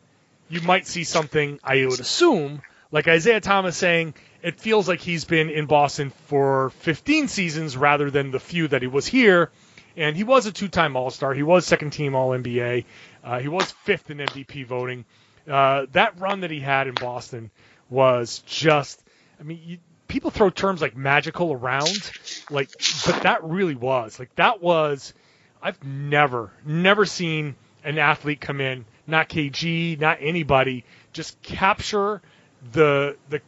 [0.49, 2.61] you might see something I would assume,
[2.91, 8.11] like Isaiah Thomas saying, it feels like he's been in Boston for 15 seasons rather
[8.11, 9.51] than the few that he was here.
[9.97, 11.33] And he was a two time All Star.
[11.33, 12.85] He was second team All NBA.
[13.23, 15.05] Uh, he was fifth in MVP voting.
[15.49, 17.49] Uh, that run that he had in Boston
[17.89, 19.01] was just,
[19.39, 22.11] I mean, you, people throw terms like magical around,
[22.49, 22.69] like,
[23.05, 24.19] but that really was.
[24.19, 25.13] Like, that was,
[25.61, 32.21] I've never, never seen an athlete come in, not KG, not anybody, just capture
[32.71, 33.41] the, the,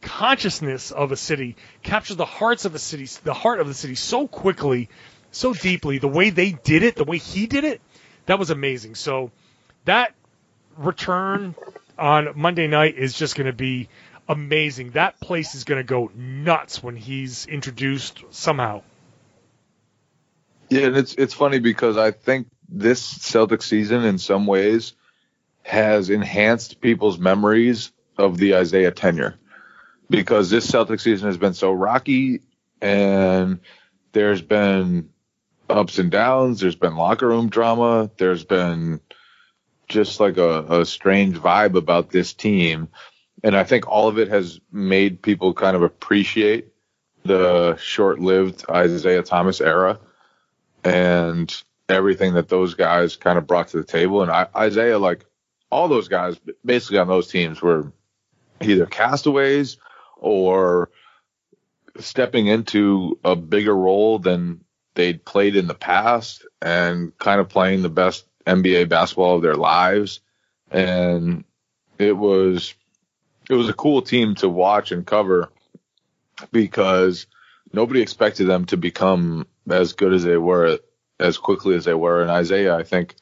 [0.00, 3.94] consciousness of a city, capture the hearts of a city, the heart of the city
[3.94, 4.88] so quickly,
[5.30, 5.98] so deeply.
[5.98, 7.80] The way they did it, the way he did it,
[8.26, 8.94] that was amazing.
[8.94, 9.30] So
[9.84, 10.14] that
[10.76, 11.54] return
[12.00, 13.88] on Monday night is just going to be
[14.28, 14.90] amazing.
[14.92, 18.82] That place is going to go nuts when he's introduced somehow.
[20.68, 24.94] Yeah, and it's it's funny because I think this Celtic season in some ways
[25.62, 29.36] has enhanced people's memories of the Isaiah tenure
[30.08, 32.42] because this Celtic season has been so rocky
[32.80, 33.60] and
[34.12, 35.10] there's been
[35.68, 39.00] ups and downs, there's been locker room drama, there's been
[39.90, 42.88] just like a, a strange vibe about this team.
[43.42, 46.72] And I think all of it has made people kind of appreciate
[47.24, 49.98] the short lived Isaiah Thomas era
[50.84, 51.54] and
[51.88, 54.22] everything that those guys kind of brought to the table.
[54.22, 55.26] And I, Isaiah, like
[55.70, 57.92] all those guys, basically on those teams were
[58.60, 59.76] either castaways
[60.16, 60.90] or
[61.98, 67.82] stepping into a bigger role than they'd played in the past and kind of playing
[67.82, 70.20] the best NBA basketball of their lives,
[70.70, 71.44] and
[71.98, 72.74] it was
[73.48, 75.50] it was a cool team to watch and cover
[76.52, 77.26] because
[77.72, 80.78] nobody expected them to become as good as they were
[81.18, 82.22] as quickly as they were.
[82.22, 83.14] And Isaiah, I think,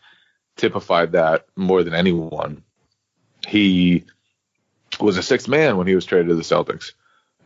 [0.57, 2.63] typified that more than anyone.
[3.47, 4.05] He
[5.01, 6.93] was a sixth man when he was traded to the Celtics,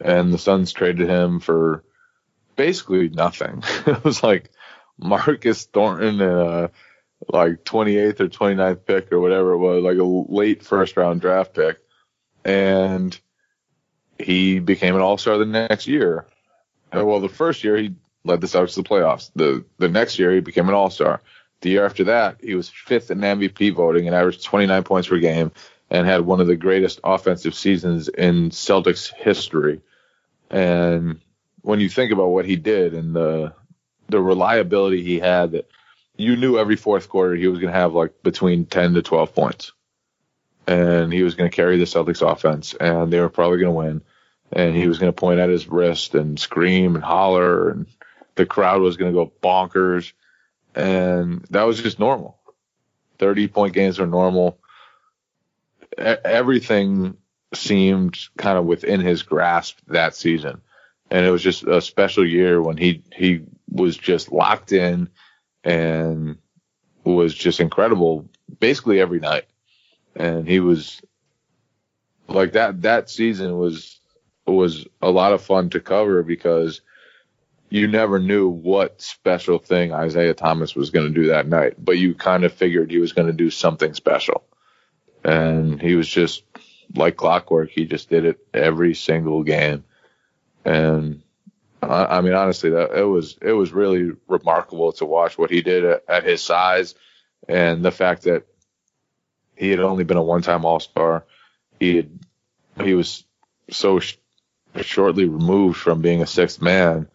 [0.01, 1.85] and the Suns traded him for
[2.57, 3.63] basically nothing.
[3.87, 4.51] it was like
[4.99, 6.71] Marcus Thornton and a
[7.29, 11.55] like 28th or 29th pick or whatever it was, like a late first round draft
[11.55, 11.79] pick.
[12.45, 13.19] And
[14.19, 16.27] he became an all star the next year.
[16.95, 19.31] Uh, well, the first year he led the Celtics to the playoffs.
[19.35, 21.21] The the next year he became an all star.
[21.61, 25.19] The year after that, he was fifth in MVP voting and averaged 29 points per
[25.19, 25.53] game
[25.91, 29.81] and had one of the greatest offensive seasons in Celtics history.
[30.51, 31.21] And
[31.61, 33.55] when you think about what he did and the
[34.09, 35.69] the reliability he had, that
[36.23, 39.35] you knew every fourth quarter he was going to have like between 10 to 12
[39.35, 39.73] points,
[40.67, 43.79] and he was going to carry the Celtics offense, and they were probably going to
[43.79, 44.03] win.
[44.55, 47.87] And he was going to point at his wrist and scream and holler, and
[48.35, 50.13] the crowd was going to go bonkers,
[50.75, 52.39] and that was just normal.
[53.19, 54.59] 30 point games are normal.
[55.97, 57.17] Everything
[57.55, 60.63] seemed kind of within his grasp that season
[61.13, 65.11] and it was just a special year when he he was just locked in
[65.65, 66.39] and
[67.05, 69.45] was just incredible basically every night.
[70.15, 71.01] And he was
[72.29, 74.01] like that that season was
[74.47, 76.81] was a lot of fun to cover because
[77.71, 81.99] you never knew what special thing Isaiah Thomas was going to do that night but
[81.99, 84.45] you kind of figured he was going to do something special.
[85.25, 86.43] And he was just
[86.95, 89.85] like clockwork he just did it every single game.
[90.65, 91.23] And
[91.83, 95.85] I, mean, honestly, that it was it was really remarkable to watch what he did
[95.85, 96.95] at, at his size,
[97.49, 98.47] and the fact that
[99.57, 101.25] he had only been a one-time All-Star.
[101.81, 102.11] He had
[102.83, 103.25] he was
[103.71, 104.17] so sh-
[104.81, 107.09] shortly removed from being a sixth man,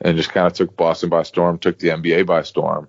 [0.00, 2.88] and just kind of took Boston by storm, took the NBA by storm,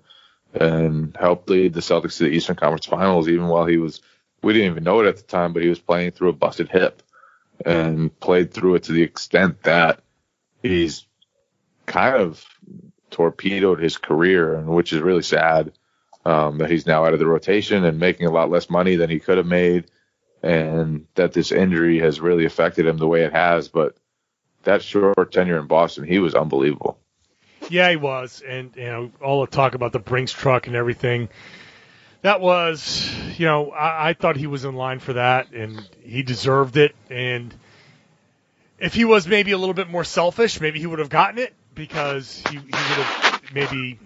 [0.54, 3.28] and helped lead the Celtics to the Eastern Conference Finals.
[3.28, 4.00] Even while he was,
[4.42, 6.70] we didn't even know it at the time, but he was playing through a busted
[6.70, 7.02] hip
[7.66, 10.00] and played through it to the extent that
[10.62, 11.07] he's
[11.88, 12.44] kind of
[13.10, 15.72] torpedoed his career, and which is really sad.
[16.24, 19.08] Um, that he's now out of the rotation and making a lot less money than
[19.08, 19.86] he could have made,
[20.42, 23.68] and that this injury has really affected him the way it has.
[23.68, 23.96] But
[24.64, 26.98] that short tenure in Boston, he was unbelievable.
[27.70, 31.28] Yeah, he was, and you know all the talk about the Brinks truck and everything.
[32.22, 36.22] That was, you know, I, I thought he was in line for that, and he
[36.22, 36.94] deserved it.
[37.08, 37.54] And
[38.78, 41.54] if he was maybe a little bit more selfish, maybe he would have gotten it
[41.78, 43.98] because he, he would have maybe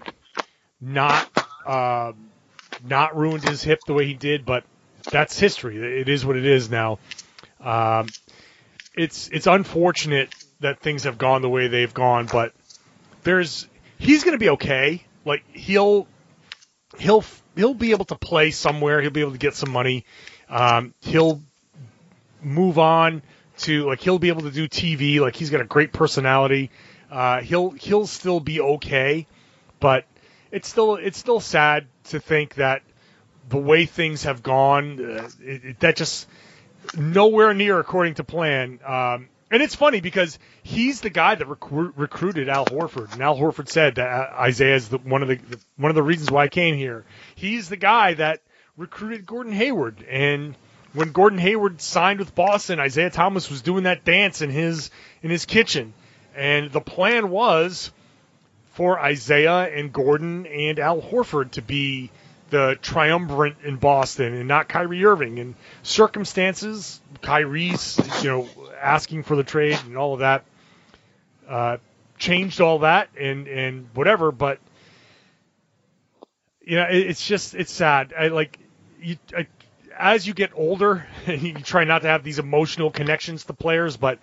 [0.81, 1.29] not
[1.67, 2.13] uh,
[2.87, 4.45] not ruined his hip the way he did.
[4.47, 4.63] But
[5.11, 6.01] that's history.
[6.01, 7.01] It is what it is now.
[7.61, 8.09] Um,
[8.95, 12.53] it's it's unfortunate that things have gone the way they've gone, but
[13.25, 13.67] there's
[13.99, 15.03] he's going to be okay.
[15.25, 16.07] Like he'll
[16.99, 17.25] he'll
[17.57, 19.01] he'll be able to play somewhere.
[19.01, 20.05] He'll be able to get some money.
[20.49, 21.41] Um, he'll
[22.43, 23.23] move on
[23.59, 25.21] to like he'll be able to do TV.
[25.21, 26.71] Like he's got a great personality.
[27.13, 29.27] Uh, he'll he'll still be okay,
[29.81, 30.07] but
[30.51, 32.83] it's still it's still sad to think that
[33.51, 36.27] the way things have gone, uh, it, it, that just
[36.97, 38.81] nowhere near according to plan.
[38.83, 43.37] Um, and it's funny because he's the guy that recru- recruited Al Horford, and Al
[43.37, 45.39] Horford said that uh, Isaiah is the, one of the
[45.77, 47.05] one of the reasons why I came here.
[47.35, 48.41] He's the guy that
[48.79, 50.55] recruited Gordon Hayward, and
[50.95, 54.91] when Gordon Hayward signed with Boston, Isaiah Thomas was doing that dance in his
[55.23, 55.93] in his kitchen,
[56.35, 57.91] and the plan was
[58.73, 62.11] for Isaiah and Gordon and Al Horford to be
[62.51, 65.39] the triumvirate in Boston and not Kyrie Irving.
[65.39, 68.49] And circumstances, Kyrie's, you know,
[68.81, 70.45] asking for the trade and all of that,
[71.49, 71.79] uh,
[72.19, 74.33] changed all that and, and whatever.
[74.33, 74.59] But,
[76.61, 78.13] you know, it, it's just, it's sad.
[78.19, 78.59] I like,
[79.01, 79.47] you, I,
[79.99, 83.97] as you get older, and you try not to have these emotional connections to players,
[83.97, 84.19] but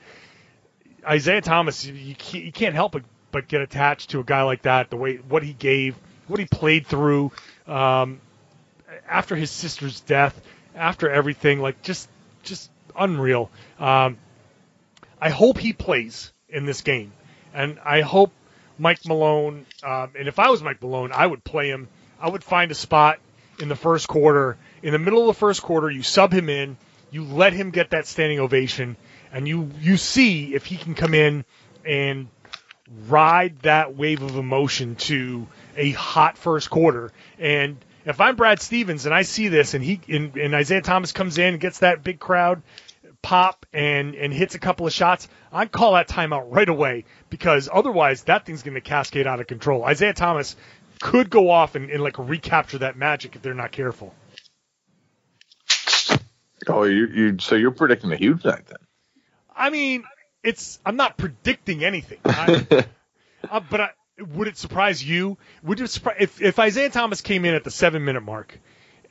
[1.05, 4.63] Isaiah Thomas, you can't, you can't help but, but get attached to a guy like
[4.63, 4.89] that.
[4.89, 5.95] The way what he gave,
[6.27, 7.31] what he played through,
[7.67, 8.21] um,
[9.07, 10.39] after his sister's death,
[10.75, 12.09] after everything, like just
[12.43, 13.49] just unreal.
[13.79, 14.17] Um,
[15.21, 17.11] I hope he plays in this game,
[17.53, 18.31] and I hope
[18.77, 19.65] Mike Malone.
[19.83, 21.87] Um, and if I was Mike Malone, I would play him.
[22.19, 23.19] I would find a spot
[23.59, 25.89] in the first quarter, in the middle of the first quarter.
[25.89, 26.77] You sub him in.
[27.11, 28.95] You let him get that standing ovation,
[29.31, 31.45] and you you see if he can come in
[31.85, 32.27] and
[33.07, 39.05] ride that wave of emotion to a hot first quarter and if I'm Brad Stevens
[39.05, 42.03] and I see this and he and, and Isaiah Thomas comes in and gets that
[42.03, 42.61] big crowd
[43.21, 47.69] pop and and hits a couple of shots, I'd call that timeout right away because
[47.71, 49.83] otherwise that thing's going to cascade out of control.
[49.83, 50.55] Isaiah Thomas
[51.01, 54.13] could go off and, and like recapture that magic if they're not careful.
[56.67, 58.77] Oh, you you so you're predicting a huge night then?
[59.59, 60.05] I mean,
[60.41, 62.65] it's I'm not predicting anything, I,
[63.49, 63.89] uh, but I,
[64.19, 65.37] would it surprise you?
[65.63, 68.57] Would it surprise if if Isaiah Thomas came in at the seven minute mark,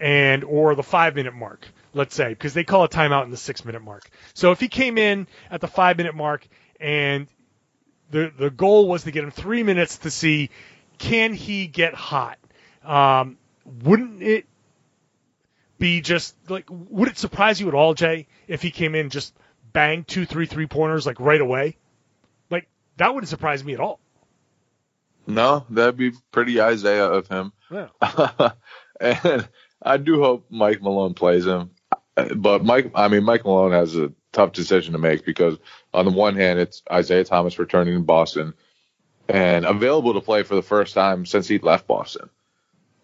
[0.01, 3.37] and or the five minute mark, let's say, because they call a timeout in the
[3.37, 4.09] six minute mark.
[4.33, 6.49] So if he came in at the five minute mark
[6.81, 7.29] and
[8.11, 10.49] the the goal was to get him three minutes to see
[10.97, 12.39] can he get hot,
[12.85, 14.47] um, wouldn't it
[15.79, 19.35] be just like would it surprise you at all, Jay, if he came in just
[19.73, 21.77] bang two, three, three pointers like right away?
[22.51, 24.01] Like that wouldn't surprise me at all.
[25.27, 27.53] No, that'd be pretty Isaiah of him.
[27.71, 27.89] Yeah.
[29.01, 29.49] and
[29.83, 31.71] I do hope Mike Malone plays him.
[32.35, 35.59] But Mike, I mean, Mike Malone has a tough decision to make because
[35.93, 38.55] on the one hand, it's Isaiah Thomas returning to Boston
[39.29, 42.31] and available to play for the first time since he left Boston,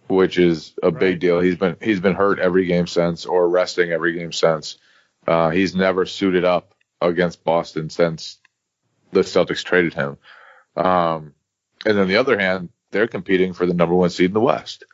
[0.09, 0.99] which is a Right.
[0.99, 1.41] big deal.
[1.41, 4.79] He's been he's been hurt every game since or resting every game since.
[5.27, 8.39] Uh, he's never suited up against Boston since
[9.13, 10.19] the Celtics traded him.
[10.77, 11.35] Um,
[11.87, 14.85] and on the other hand, they're competing for the number one seed in the West.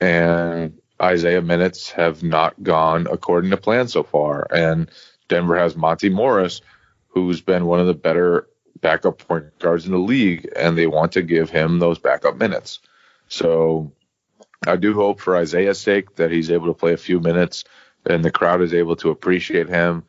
[0.00, 4.46] And Isaiah minutes have not gone according to plan so far.
[4.50, 4.90] And
[5.28, 6.60] Denver has Monte Morris,
[7.08, 8.48] who's been one of the better
[8.80, 12.80] backup point guards in the league, and they want to give him those backup minutes.
[13.28, 13.92] So
[14.66, 17.64] I do hope for Isaiah's sake that he's able to play a few minutes
[18.06, 20.04] and the crowd is able to appreciate him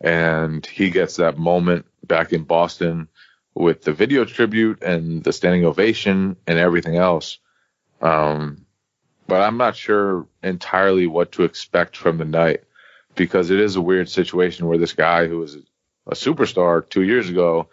[0.00, 3.08] and he gets that moment back in Boston
[3.54, 7.38] with the video tribute and the standing ovation and everything else.
[8.00, 8.66] Um,
[9.26, 12.64] but I'm not sure entirely what to expect from the night
[13.14, 15.56] because it is a weird situation where this guy who was
[16.06, 17.68] a superstar two years ago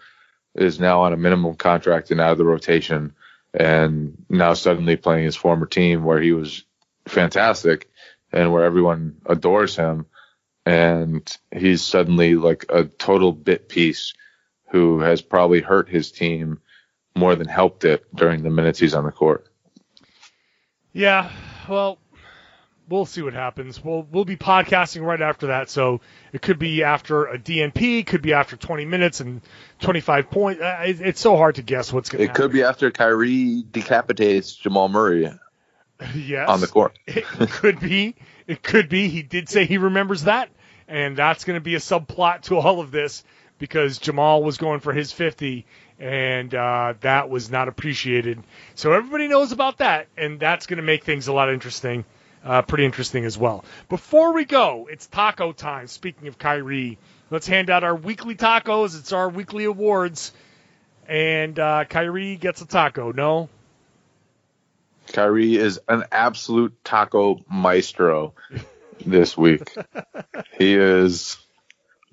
[0.55, 3.13] is now on a minimum contract and out of the rotation
[3.53, 6.63] and now suddenly playing his former team where he was
[7.07, 7.89] fantastic
[8.36, 10.05] and where everyone adores him
[10.65, 14.13] and he's suddenly like a total bit piece
[14.71, 16.59] who has probably hurt his team
[17.15, 19.47] more than helped it during the minutes he's on the court.
[20.91, 21.31] Yeah,
[21.69, 21.97] well,
[22.89, 23.83] we'll see what happens.
[23.83, 26.01] We'll we'll be podcasting right after that, so
[26.33, 29.41] it could be after a DNP, could be after 20 minutes and
[29.81, 30.61] 25 points.
[30.61, 32.41] Uh, it's so hard to guess what's going to It happen.
[32.41, 35.31] could be after Kyrie decapitates Jamal Murray
[36.15, 36.97] yes, on the court.
[37.07, 38.15] It could be.
[38.47, 39.07] It could be.
[39.07, 40.49] He did say he remembers that,
[40.87, 43.23] and that's going to be a subplot to all of this
[43.57, 45.65] because Jamal was going for his 50,
[45.99, 48.43] and uh, that was not appreciated.
[48.75, 52.05] So everybody knows about that, and that's going to make things a lot interesting.
[52.43, 53.65] Uh, pretty interesting as well.
[53.89, 55.87] Before we go, it's taco time.
[55.87, 56.99] Speaking of Kyrie,
[57.31, 58.99] let's hand out our weekly tacos.
[58.99, 60.31] It's our weekly awards,
[61.07, 63.11] and uh, Kyrie gets a taco.
[63.11, 63.49] No,
[65.14, 68.34] Kyrie is an absolute taco maestro
[69.06, 69.74] this week.
[70.58, 71.38] he is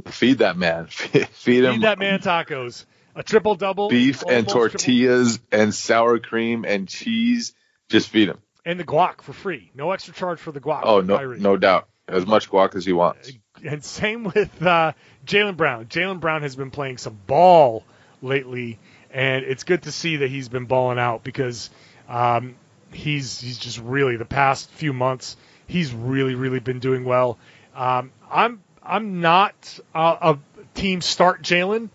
[0.07, 0.87] feed that man.
[0.91, 2.85] Feed him feed that man tacos.
[3.15, 3.89] A triple double.
[3.89, 7.53] beef and almost triple- tortillas and sour cream and cheese.
[7.89, 8.39] Just feed him.
[8.65, 9.71] and the guac for free.
[9.75, 10.81] No extra charge for the guac.
[10.85, 11.41] Oh no, Kyrie.
[11.41, 11.89] no doubt.
[12.09, 13.31] As much guac as he wants.
[13.65, 14.93] And same with uh,
[15.27, 15.87] Jaylen Brown.
[15.87, 17.85] Jaylen Brown has been playing some ball
[18.23, 18.79] lately,
[19.11, 21.71] and it's good to see that he's been balling out because
[22.09, 22.57] um,
[22.93, 25.37] he's he's just really the past few months
[25.67, 27.39] he's really really been doing well.
[27.75, 30.39] Um, I'm I'm not uh, a
[30.75, 31.89] team start Jaylen,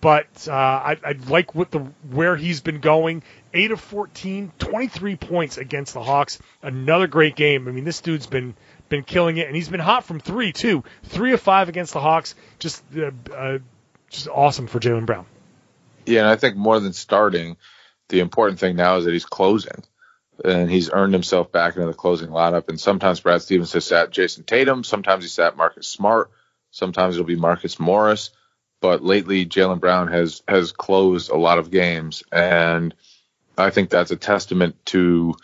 [0.00, 1.80] but uh, I, I like what the
[2.10, 3.22] where he's been going.
[3.54, 6.38] 8 of 14, 23 points against the Hawks.
[6.62, 7.68] Another great game.
[7.68, 8.54] I mean, this dude's been
[8.88, 10.84] been killing it, and he's been hot from three too.
[11.04, 12.34] Three of five against the Hawks.
[12.58, 13.58] Just uh, uh,
[14.08, 15.26] just awesome for Jaylen Brown.
[16.06, 17.56] Yeah, and I think more than starting,
[18.08, 19.84] the important thing now is that he's closing.
[20.44, 22.68] And he's earned himself back into the closing lineup.
[22.68, 24.84] And sometimes Brad Stevens has sat Jayson Tatum.
[24.84, 26.30] Sometimes he sat Marcus Smart.
[26.70, 28.30] Sometimes it'll be Marcus Morris.
[28.80, 32.92] But lately, Jaylen Brown has has closed a lot of games, and
[33.56, 35.34] I think that's a testament to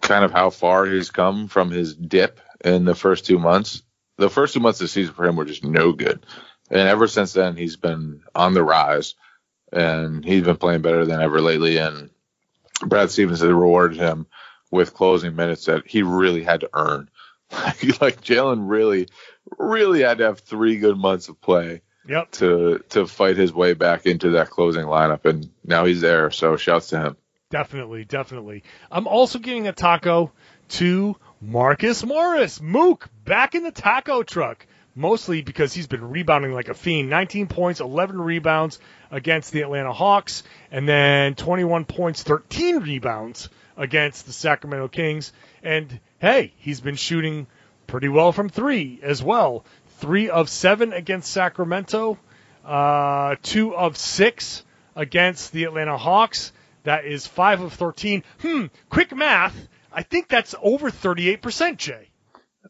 [0.00, 3.82] kind of how far he's come from his dip in the first two months.
[4.16, 6.24] The first two months of the season for him were just no good,
[6.70, 9.14] and ever since then he's been on the rise
[9.70, 11.78] and he's been playing better than ever lately.
[11.78, 12.10] And
[12.86, 14.26] Brad Stevens has rewarded him
[14.70, 17.08] with closing minutes that he really had to earn.
[17.50, 19.08] like Jaylen really,
[19.58, 22.32] really had to have three good months of play Yep.
[22.32, 26.30] to to fight his way back into that closing lineup, and now he's there.
[26.30, 27.16] So shouts to him.
[27.50, 28.64] Definitely, definitely.
[28.90, 30.32] I'm also giving a taco
[30.70, 32.60] to Marcus Morris.
[32.60, 34.66] Mook back in the taco truck.
[34.94, 37.10] Mostly because he's been rebounding like a fiend.
[37.10, 38.78] 19 points, 11 rebounds
[39.10, 45.32] against the Atlanta Hawks, and then 21 points, 13 rebounds against the Sacramento Kings.
[45.62, 47.46] And hey, he's been shooting
[47.86, 49.64] pretty well from three as well.
[49.98, 52.18] Three of seven against Sacramento,
[52.64, 54.62] uh, two of six
[54.94, 56.52] against the Atlanta Hawks.
[56.84, 58.22] That is five of 13.
[58.42, 59.68] Hmm, quick math.
[59.92, 62.10] I think that's over 38%, Jay.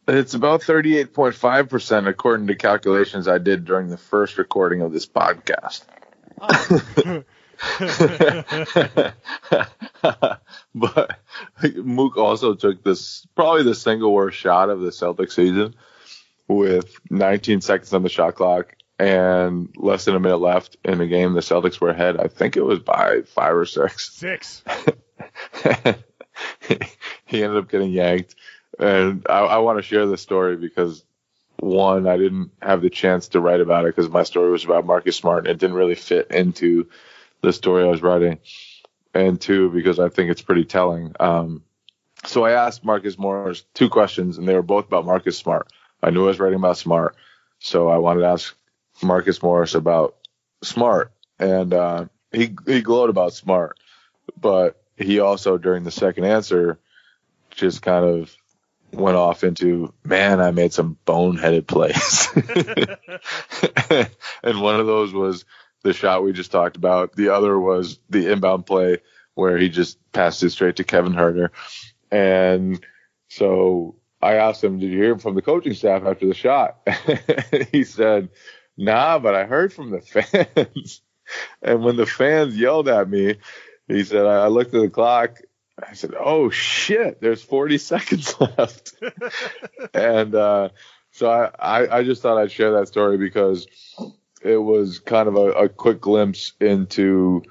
[0.07, 5.85] It's about 38.5% according to calculations I did during the first recording of this podcast.
[10.75, 11.19] but
[11.77, 15.75] Mook also took this probably the single worst shot of the Celtics season
[16.49, 21.07] with 19 seconds on the shot clock and less than a minute left in the
[21.07, 21.33] game.
[21.33, 22.19] The Celtics were ahead.
[22.19, 24.11] I think it was by five or six.
[24.13, 24.63] Six.
[27.25, 28.35] he ended up getting yanked.
[28.79, 31.05] And I, I want to share this story because
[31.59, 34.87] one, I didn't have the chance to write about it because my story was about
[34.87, 36.89] Marcus Smart and it didn't really fit into
[37.41, 38.39] the story I was writing.
[39.15, 41.15] And two, because I think it's pretty telling.
[41.21, 41.63] Um,
[42.25, 45.73] so I asked Marcus Morris two questions and they were both about Marcus Smart.
[46.03, 47.17] I knew I was writing about Smart.
[47.61, 48.55] So I wanted to ask
[49.03, 50.17] Marcus Morris about
[50.63, 51.13] Smart.
[51.39, 53.79] And, uh, he, he glowed about Smart,
[54.41, 56.79] but he also during the second answer
[57.51, 58.35] just kind of
[58.97, 62.29] went off into, man, I made some boneheaded plays.
[64.43, 65.45] and one of those was
[65.83, 67.15] the shot we just talked about.
[67.15, 68.99] The other was the inbound play
[69.35, 71.51] where he just passed it straight to Kevin Huerter.
[72.11, 72.85] And
[73.29, 76.89] so I asked him, did you hear from the coaching staff after the shot?
[77.73, 78.31] he said,
[78.77, 81.03] nah, but I heard from the fans.
[81.63, 83.37] and when the fans yelled at me,
[83.89, 85.41] he said, I looked at the clock
[85.83, 88.95] I said, "Oh shit, there's 40 seconds left,"
[89.93, 90.69] and uh,
[91.11, 93.67] so I, I, I just thought I'd share that story because
[94.43, 97.43] it was kind of a, a quick glimpse into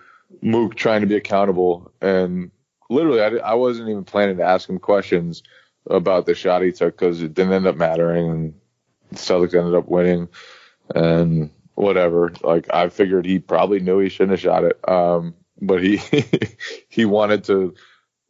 [0.42, 2.52] Mook trying to be accountable, and
[2.90, 5.44] literally, I, I wasn't even planning to ask him questions
[5.90, 8.54] about the shot he took because it didn't end up mattering, and
[9.16, 10.30] Celtics ended up winning,
[10.96, 12.32] and whatever.
[12.42, 15.98] Like I figured he probably knew he shouldn't have shot it, um, but he
[16.88, 17.74] he wanted to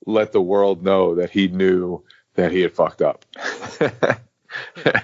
[0.06, 2.04] let the world know that he knew
[2.36, 3.26] that he had fucked up.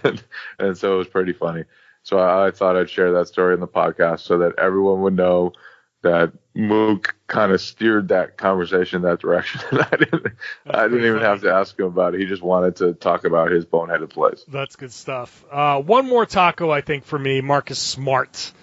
[0.04, 0.24] and,
[0.60, 1.64] and, so it was pretty funny.
[2.04, 5.16] So I, I, thought I'd share that story in the podcast so that everyone would
[5.16, 5.54] know
[6.02, 9.62] that Mook kind of steered that conversation that direction.
[9.72, 10.28] I didn't,
[10.66, 11.26] I didn't even funny.
[11.26, 12.22] have to ask him about it.
[12.22, 14.44] He just wanted to talk about his boneheaded plays.
[14.48, 15.44] That's good stuff.
[15.52, 18.54] Uh, one more taco, I think, for me, Marcus Smart,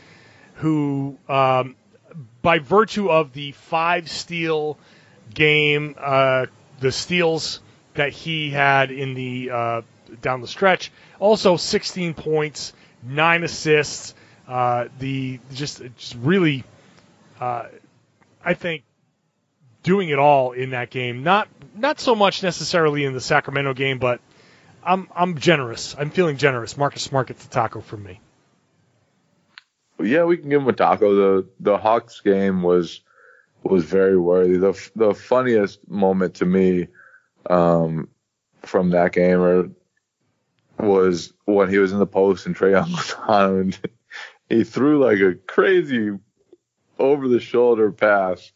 [0.55, 1.76] who, um,
[2.41, 4.78] by virtue of the five steal–
[5.35, 6.47] game, uh,
[6.81, 7.61] the steals
[7.95, 9.83] that he had in the uh,
[10.22, 10.93] down the stretch.
[11.18, 12.72] Also, 16 points,
[13.03, 14.14] nine assists.
[14.47, 16.62] Uh, the just just really,
[17.41, 17.64] uh,
[18.45, 18.85] I think,
[19.83, 21.24] doing it all in that game.
[21.24, 24.20] Not not so much necessarily in the Sacramento game, but
[24.85, 25.97] I'm I'm generous.
[25.99, 26.77] I'm feeling generous.
[26.77, 28.20] Marcus Smart gets the taco from me.
[29.99, 31.14] Yeah, we can give him a taco.
[31.14, 33.01] The the Hawks game was
[33.71, 34.57] was very worthy.
[34.57, 36.89] The the funniest moment to me
[37.49, 38.09] um,
[38.62, 39.75] from that game
[40.79, 43.81] was when he was in the post and Trae Young was on him and
[44.49, 46.11] he threw like a crazy
[46.99, 48.53] over the shoulder pass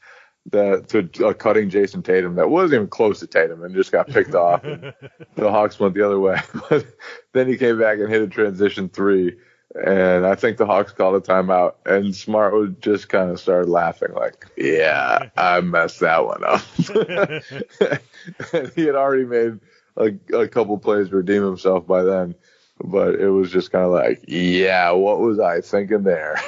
[0.47, 4.09] that to a cutting Jayson Tatum that wasn't even close to Tatum and just got
[4.09, 4.65] picked off.
[4.65, 4.95] And
[5.37, 6.41] the Hawks went the other way.
[6.69, 6.87] But
[7.33, 9.37] then he came back and hit a transition three
[9.75, 13.69] and I think the Hawks called a timeout, and Smart would just kind of start
[13.69, 19.61] laughing, like, "Yeah, I messed that one up." and he had already made
[19.97, 22.35] a, a couple plays redeem himself by then,
[22.83, 26.41] but it was just kind of like, "Yeah, what was I thinking there?"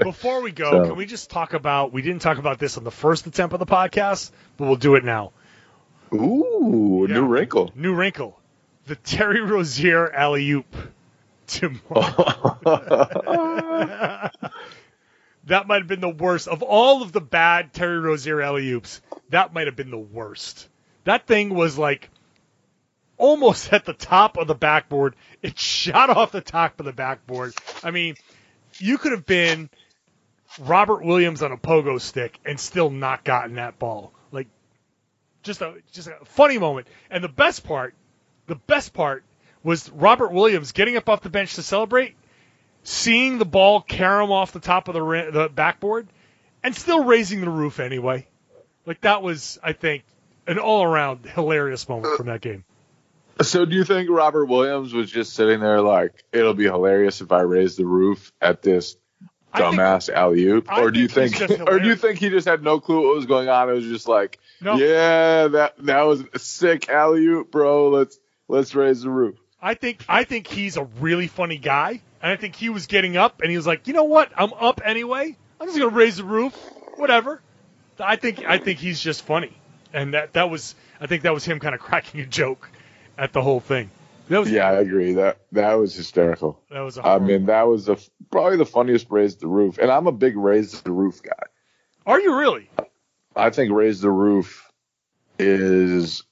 [0.00, 1.92] Before we go, so, can we just talk about?
[1.92, 4.96] We didn't talk about this on the first attempt of the podcast, but we'll do
[4.96, 5.32] it now.
[6.12, 7.14] Ooh, yeah.
[7.14, 7.72] new wrinkle.
[7.76, 8.40] New wrinkle.
[8.86, 10.76] The Terry Rozier alley oop
[15.46, 19.00] that might have been the worst of all of the bad Terry Rozier alley oops.
[19.30, 20.68] That might have been the worst.
[21.04, 22.10] That thing was like
[23.16, 25.14] almost at the top of the backboard.
[25.42, 27.54] It shot off the top of the backboard.
[27.82, 28.16] I mean,
[28.78, 29.70] you could have been
[30.58, 34.12] Robert Williams on a pogo stick and still not gotten that ball.
[34.32, 34.48] Like
[35.42, 36.88] just a just a funny moment.
[37.10, 37.94] And the best part,
[38.46, 39.24] the best part
[39.66, 42.14] was Robert Williams getting up off the bench to celebrate,
[42.84, 46.06] seeing the ball carom off the top of the, the backboard,
[46.62, 48.28] and still raising the roof anyway.
[48.86, 50.04] Like that was, I think,
[50.46, 52.64] an all-around hilarious moment from that game.
[53.40, 57.20] Uh, so do you think Robert Williams was just sitting there like it'll be hilarious
[57.20, 58.96] if I raise the roof at this
[59.52, 62.62] dumbass alley oop, or do you think think, or do you think he just had
[62.62, 63.68] no clue what was going on?
[63.68, 64.76] It was just like, No.
[64.76, 67.88] yeah, that that was a sick alley oop, bro.
[67.88, 69.36] Let's let's raise the roof.
[69.66, 73.16] I think I think he's a really funny guy, and I think he was getting
[73.16, 74.30] up, and he was like, you know what?
[74.36, 75.36] I'm up anyway.
[75.60, 76.54] I'm just gonna raise the roof,
[76.94, 77.42] whatever.
[77.98, 79.52] I think I think he's just funny,
[79.92, 82.70] and that that was I think that was him kind of cracking a joke
[83.18, 83.90] at the whole thing.
[84.28, 85.14] That was Yeah, I agree.
[85.14, 86.62] That that was hysterical.
[86.70, 86.96] that was.
[86.98, 87.96] A I mean, that was the
[88.30, 91.42] probably the funniest raise the roof, and I'm a big raise the roof guy.
[92.06, 92.70] are you really?
[93.34, 94.70] I think raise the roof
[95.40, 96.22] is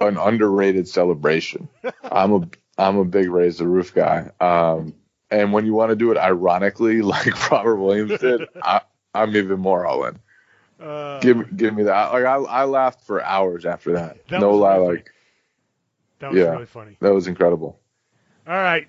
[0.00, 1.68] an underrated celebration.
[2.04, 2.48] I'm a
[2.78, 4.30] I'm a big raise the roof guy.
[4.40, 4.94] Um,
[5.30, 8.80] and when you want to do it ironically, like Robert Williams did, I,
[9.14, 10.18] I'm even more all in.
[10.80, 12.12] Uh, Give me give me that.
[12.12, 14.26] Like I I laughed for hours after that.
[14.28, 15.10] That no lie, really like
[16.20, 16.50] that was yeah.
[16.50, 16.96] really funny.
[17.00, 17.78] that was incredible.
[18.46, 18.88] All right.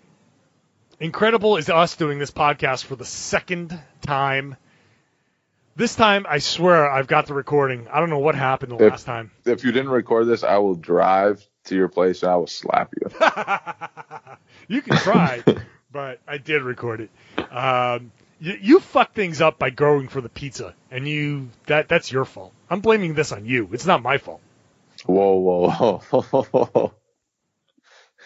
[1.01, 4.55] Incredible is us doing this podcast for the second time.
[5.75, 7.87] This time, I swear, I've got the recording.
[7.91, 9.31] I don't know what happened the If- last time.
[9.45, 12.93] If you didn't record this, I will drive to your place and I will slap
[12.99, 13.09] you.
[14.75, 15.43] you can try,
[15.91, 17.51] but I did record it.
[17.51, 22.11] Um, you, you fucked things up by going for the pizza, and you that that's
[22.11, 22.53] your fault.
[22.69, 23.69] I'm blaming this on you.
[23.71, 24.41] It's not my fault.
[25.05, 26.93] Whoa, whoa, whoa.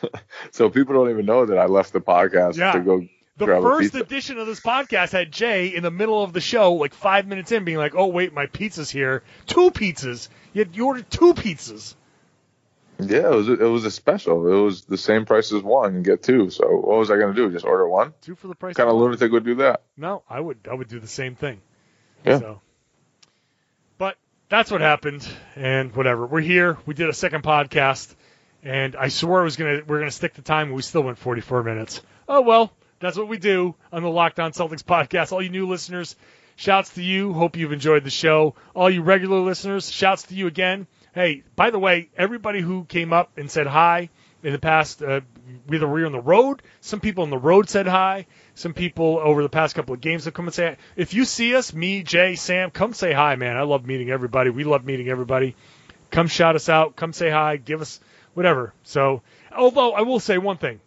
[0.51, 2.71] so people don't even know that I left the podcast Yeah.
[2.73, 3.05] to go
[3.37, 6.73] The grab first edition of this podcast had Jay in the middle of the show,
[6.73, 9.23] like five minutes in, being like, "Oh wait, my pizza's here.
[9.45, 10.29] Two pizzas.
[10.53, 11.95] You, had, you ordered two pizzas."
[12.97, 14.47] Yeah, it was it was a special.
[14.47, 16.49] It was the same price as one and get two.
[16.49, 17.51] So what was I gonna do?
[17.51, 18.13] Just order one?
[18.21, 18.75] Two for the price.
[18.75, 19.81] Kind of lunatic would do that.
[19.97, 21.59] No, I would I would do the same thing.
[22.23, 22.39] Yeah.
[22.39, 22.61] So,
[23.97, 24.15] but
[24.47, 25.27] that's what happened,
[25.57, 26.25] and whatever.
[26.25, 26.77] We're here.
[26.85, 28.15] We did a second podcast,
[28.63, 31.17] and I swore I was gonna we're gonna stick to time, and we still went
[31.17, 32.01] 44 minutes.
[32.29, 35.31] Oh well, that's what we do on the Locked On Celtics podcast.
[35.31, 36.15] All you new listeners,
[36.55, 37.33] shouts to you.
[37.33, 38.55] Hope you've enjoyed the show.
[38.73, 40.87] All you regular listeners, shouts to you again.
[41.13, 44.09] Hey, by the way, everybody who came up and said hi
[44.43, 45.21] in the past, uh,
[45.67, 48.27] whether we were on the road, some people on the road said hi.
[48.53, 50.77] Some people over the past couple of games have come and say, hi.
[50.95, 53.57] if you see us, me, Jay, Sam, come say hi, man.
[53.57, 54.49] I love meeting everybody.
[54.49, 55.55] We love meeting everybody.
[56.11, 56.95] Come shout us out.
[56.95, 57.57] Come say hi.
[57.57, 57.99] Give us
[58.33, 58.73] whatever.
[58.83, 59.21] So,
[59.55, 60.79] although I will say one thing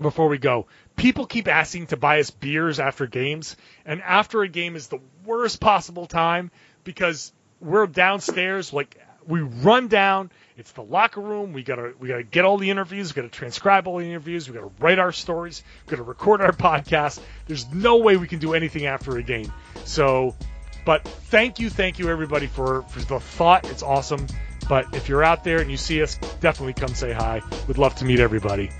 [0.00, 0.66] before we go.
[0.96, 5.00] People keep asking to buy us beers after games, and after a game is the
[5.24, 6.50] worst possible time
[6.84, 10.30] because we're downstairs, like we run down.
[10.56, 11.52] It's the locker room.
[11.52, 13.14] We gotta we gotta get all the interviews.
[13.14, 14.48] We gotta transcribe all the interviews.
[14.48, 15.62] We gotta write our stories.
[15.86, 17.20] We gotta record our podcast.
[17.46, 19.52] There's no way we can do anything after a game.
[19.84, 20.36] So,
[20.84, 23.68] but thank you, thank you everybody for for the thought.
[23.70, 24.26] It's awesome.
[24.68, 27.42] But if you're out there and you see us, definitely come say hi.
[27.66, 28.70] We'd love to meet everybody.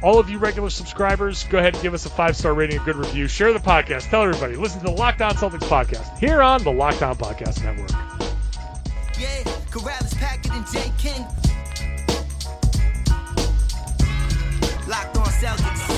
[0.00, 2.84] All of you regular subscribers, go ahead and give us a five star rating, a
[2.84, 3.26] good review.
[3.26, 4.10] Share the podcast.
[4.10, 4.54] Tell everybody.
[4.54, 7.90] Listen to the Locked On Celtics podcast here on the Locked On Podcast Network.
[9.18, 11.22] Yeah, Karalis, Packard, and Jay King.
[14.88, 15.97] Locked on Celtics.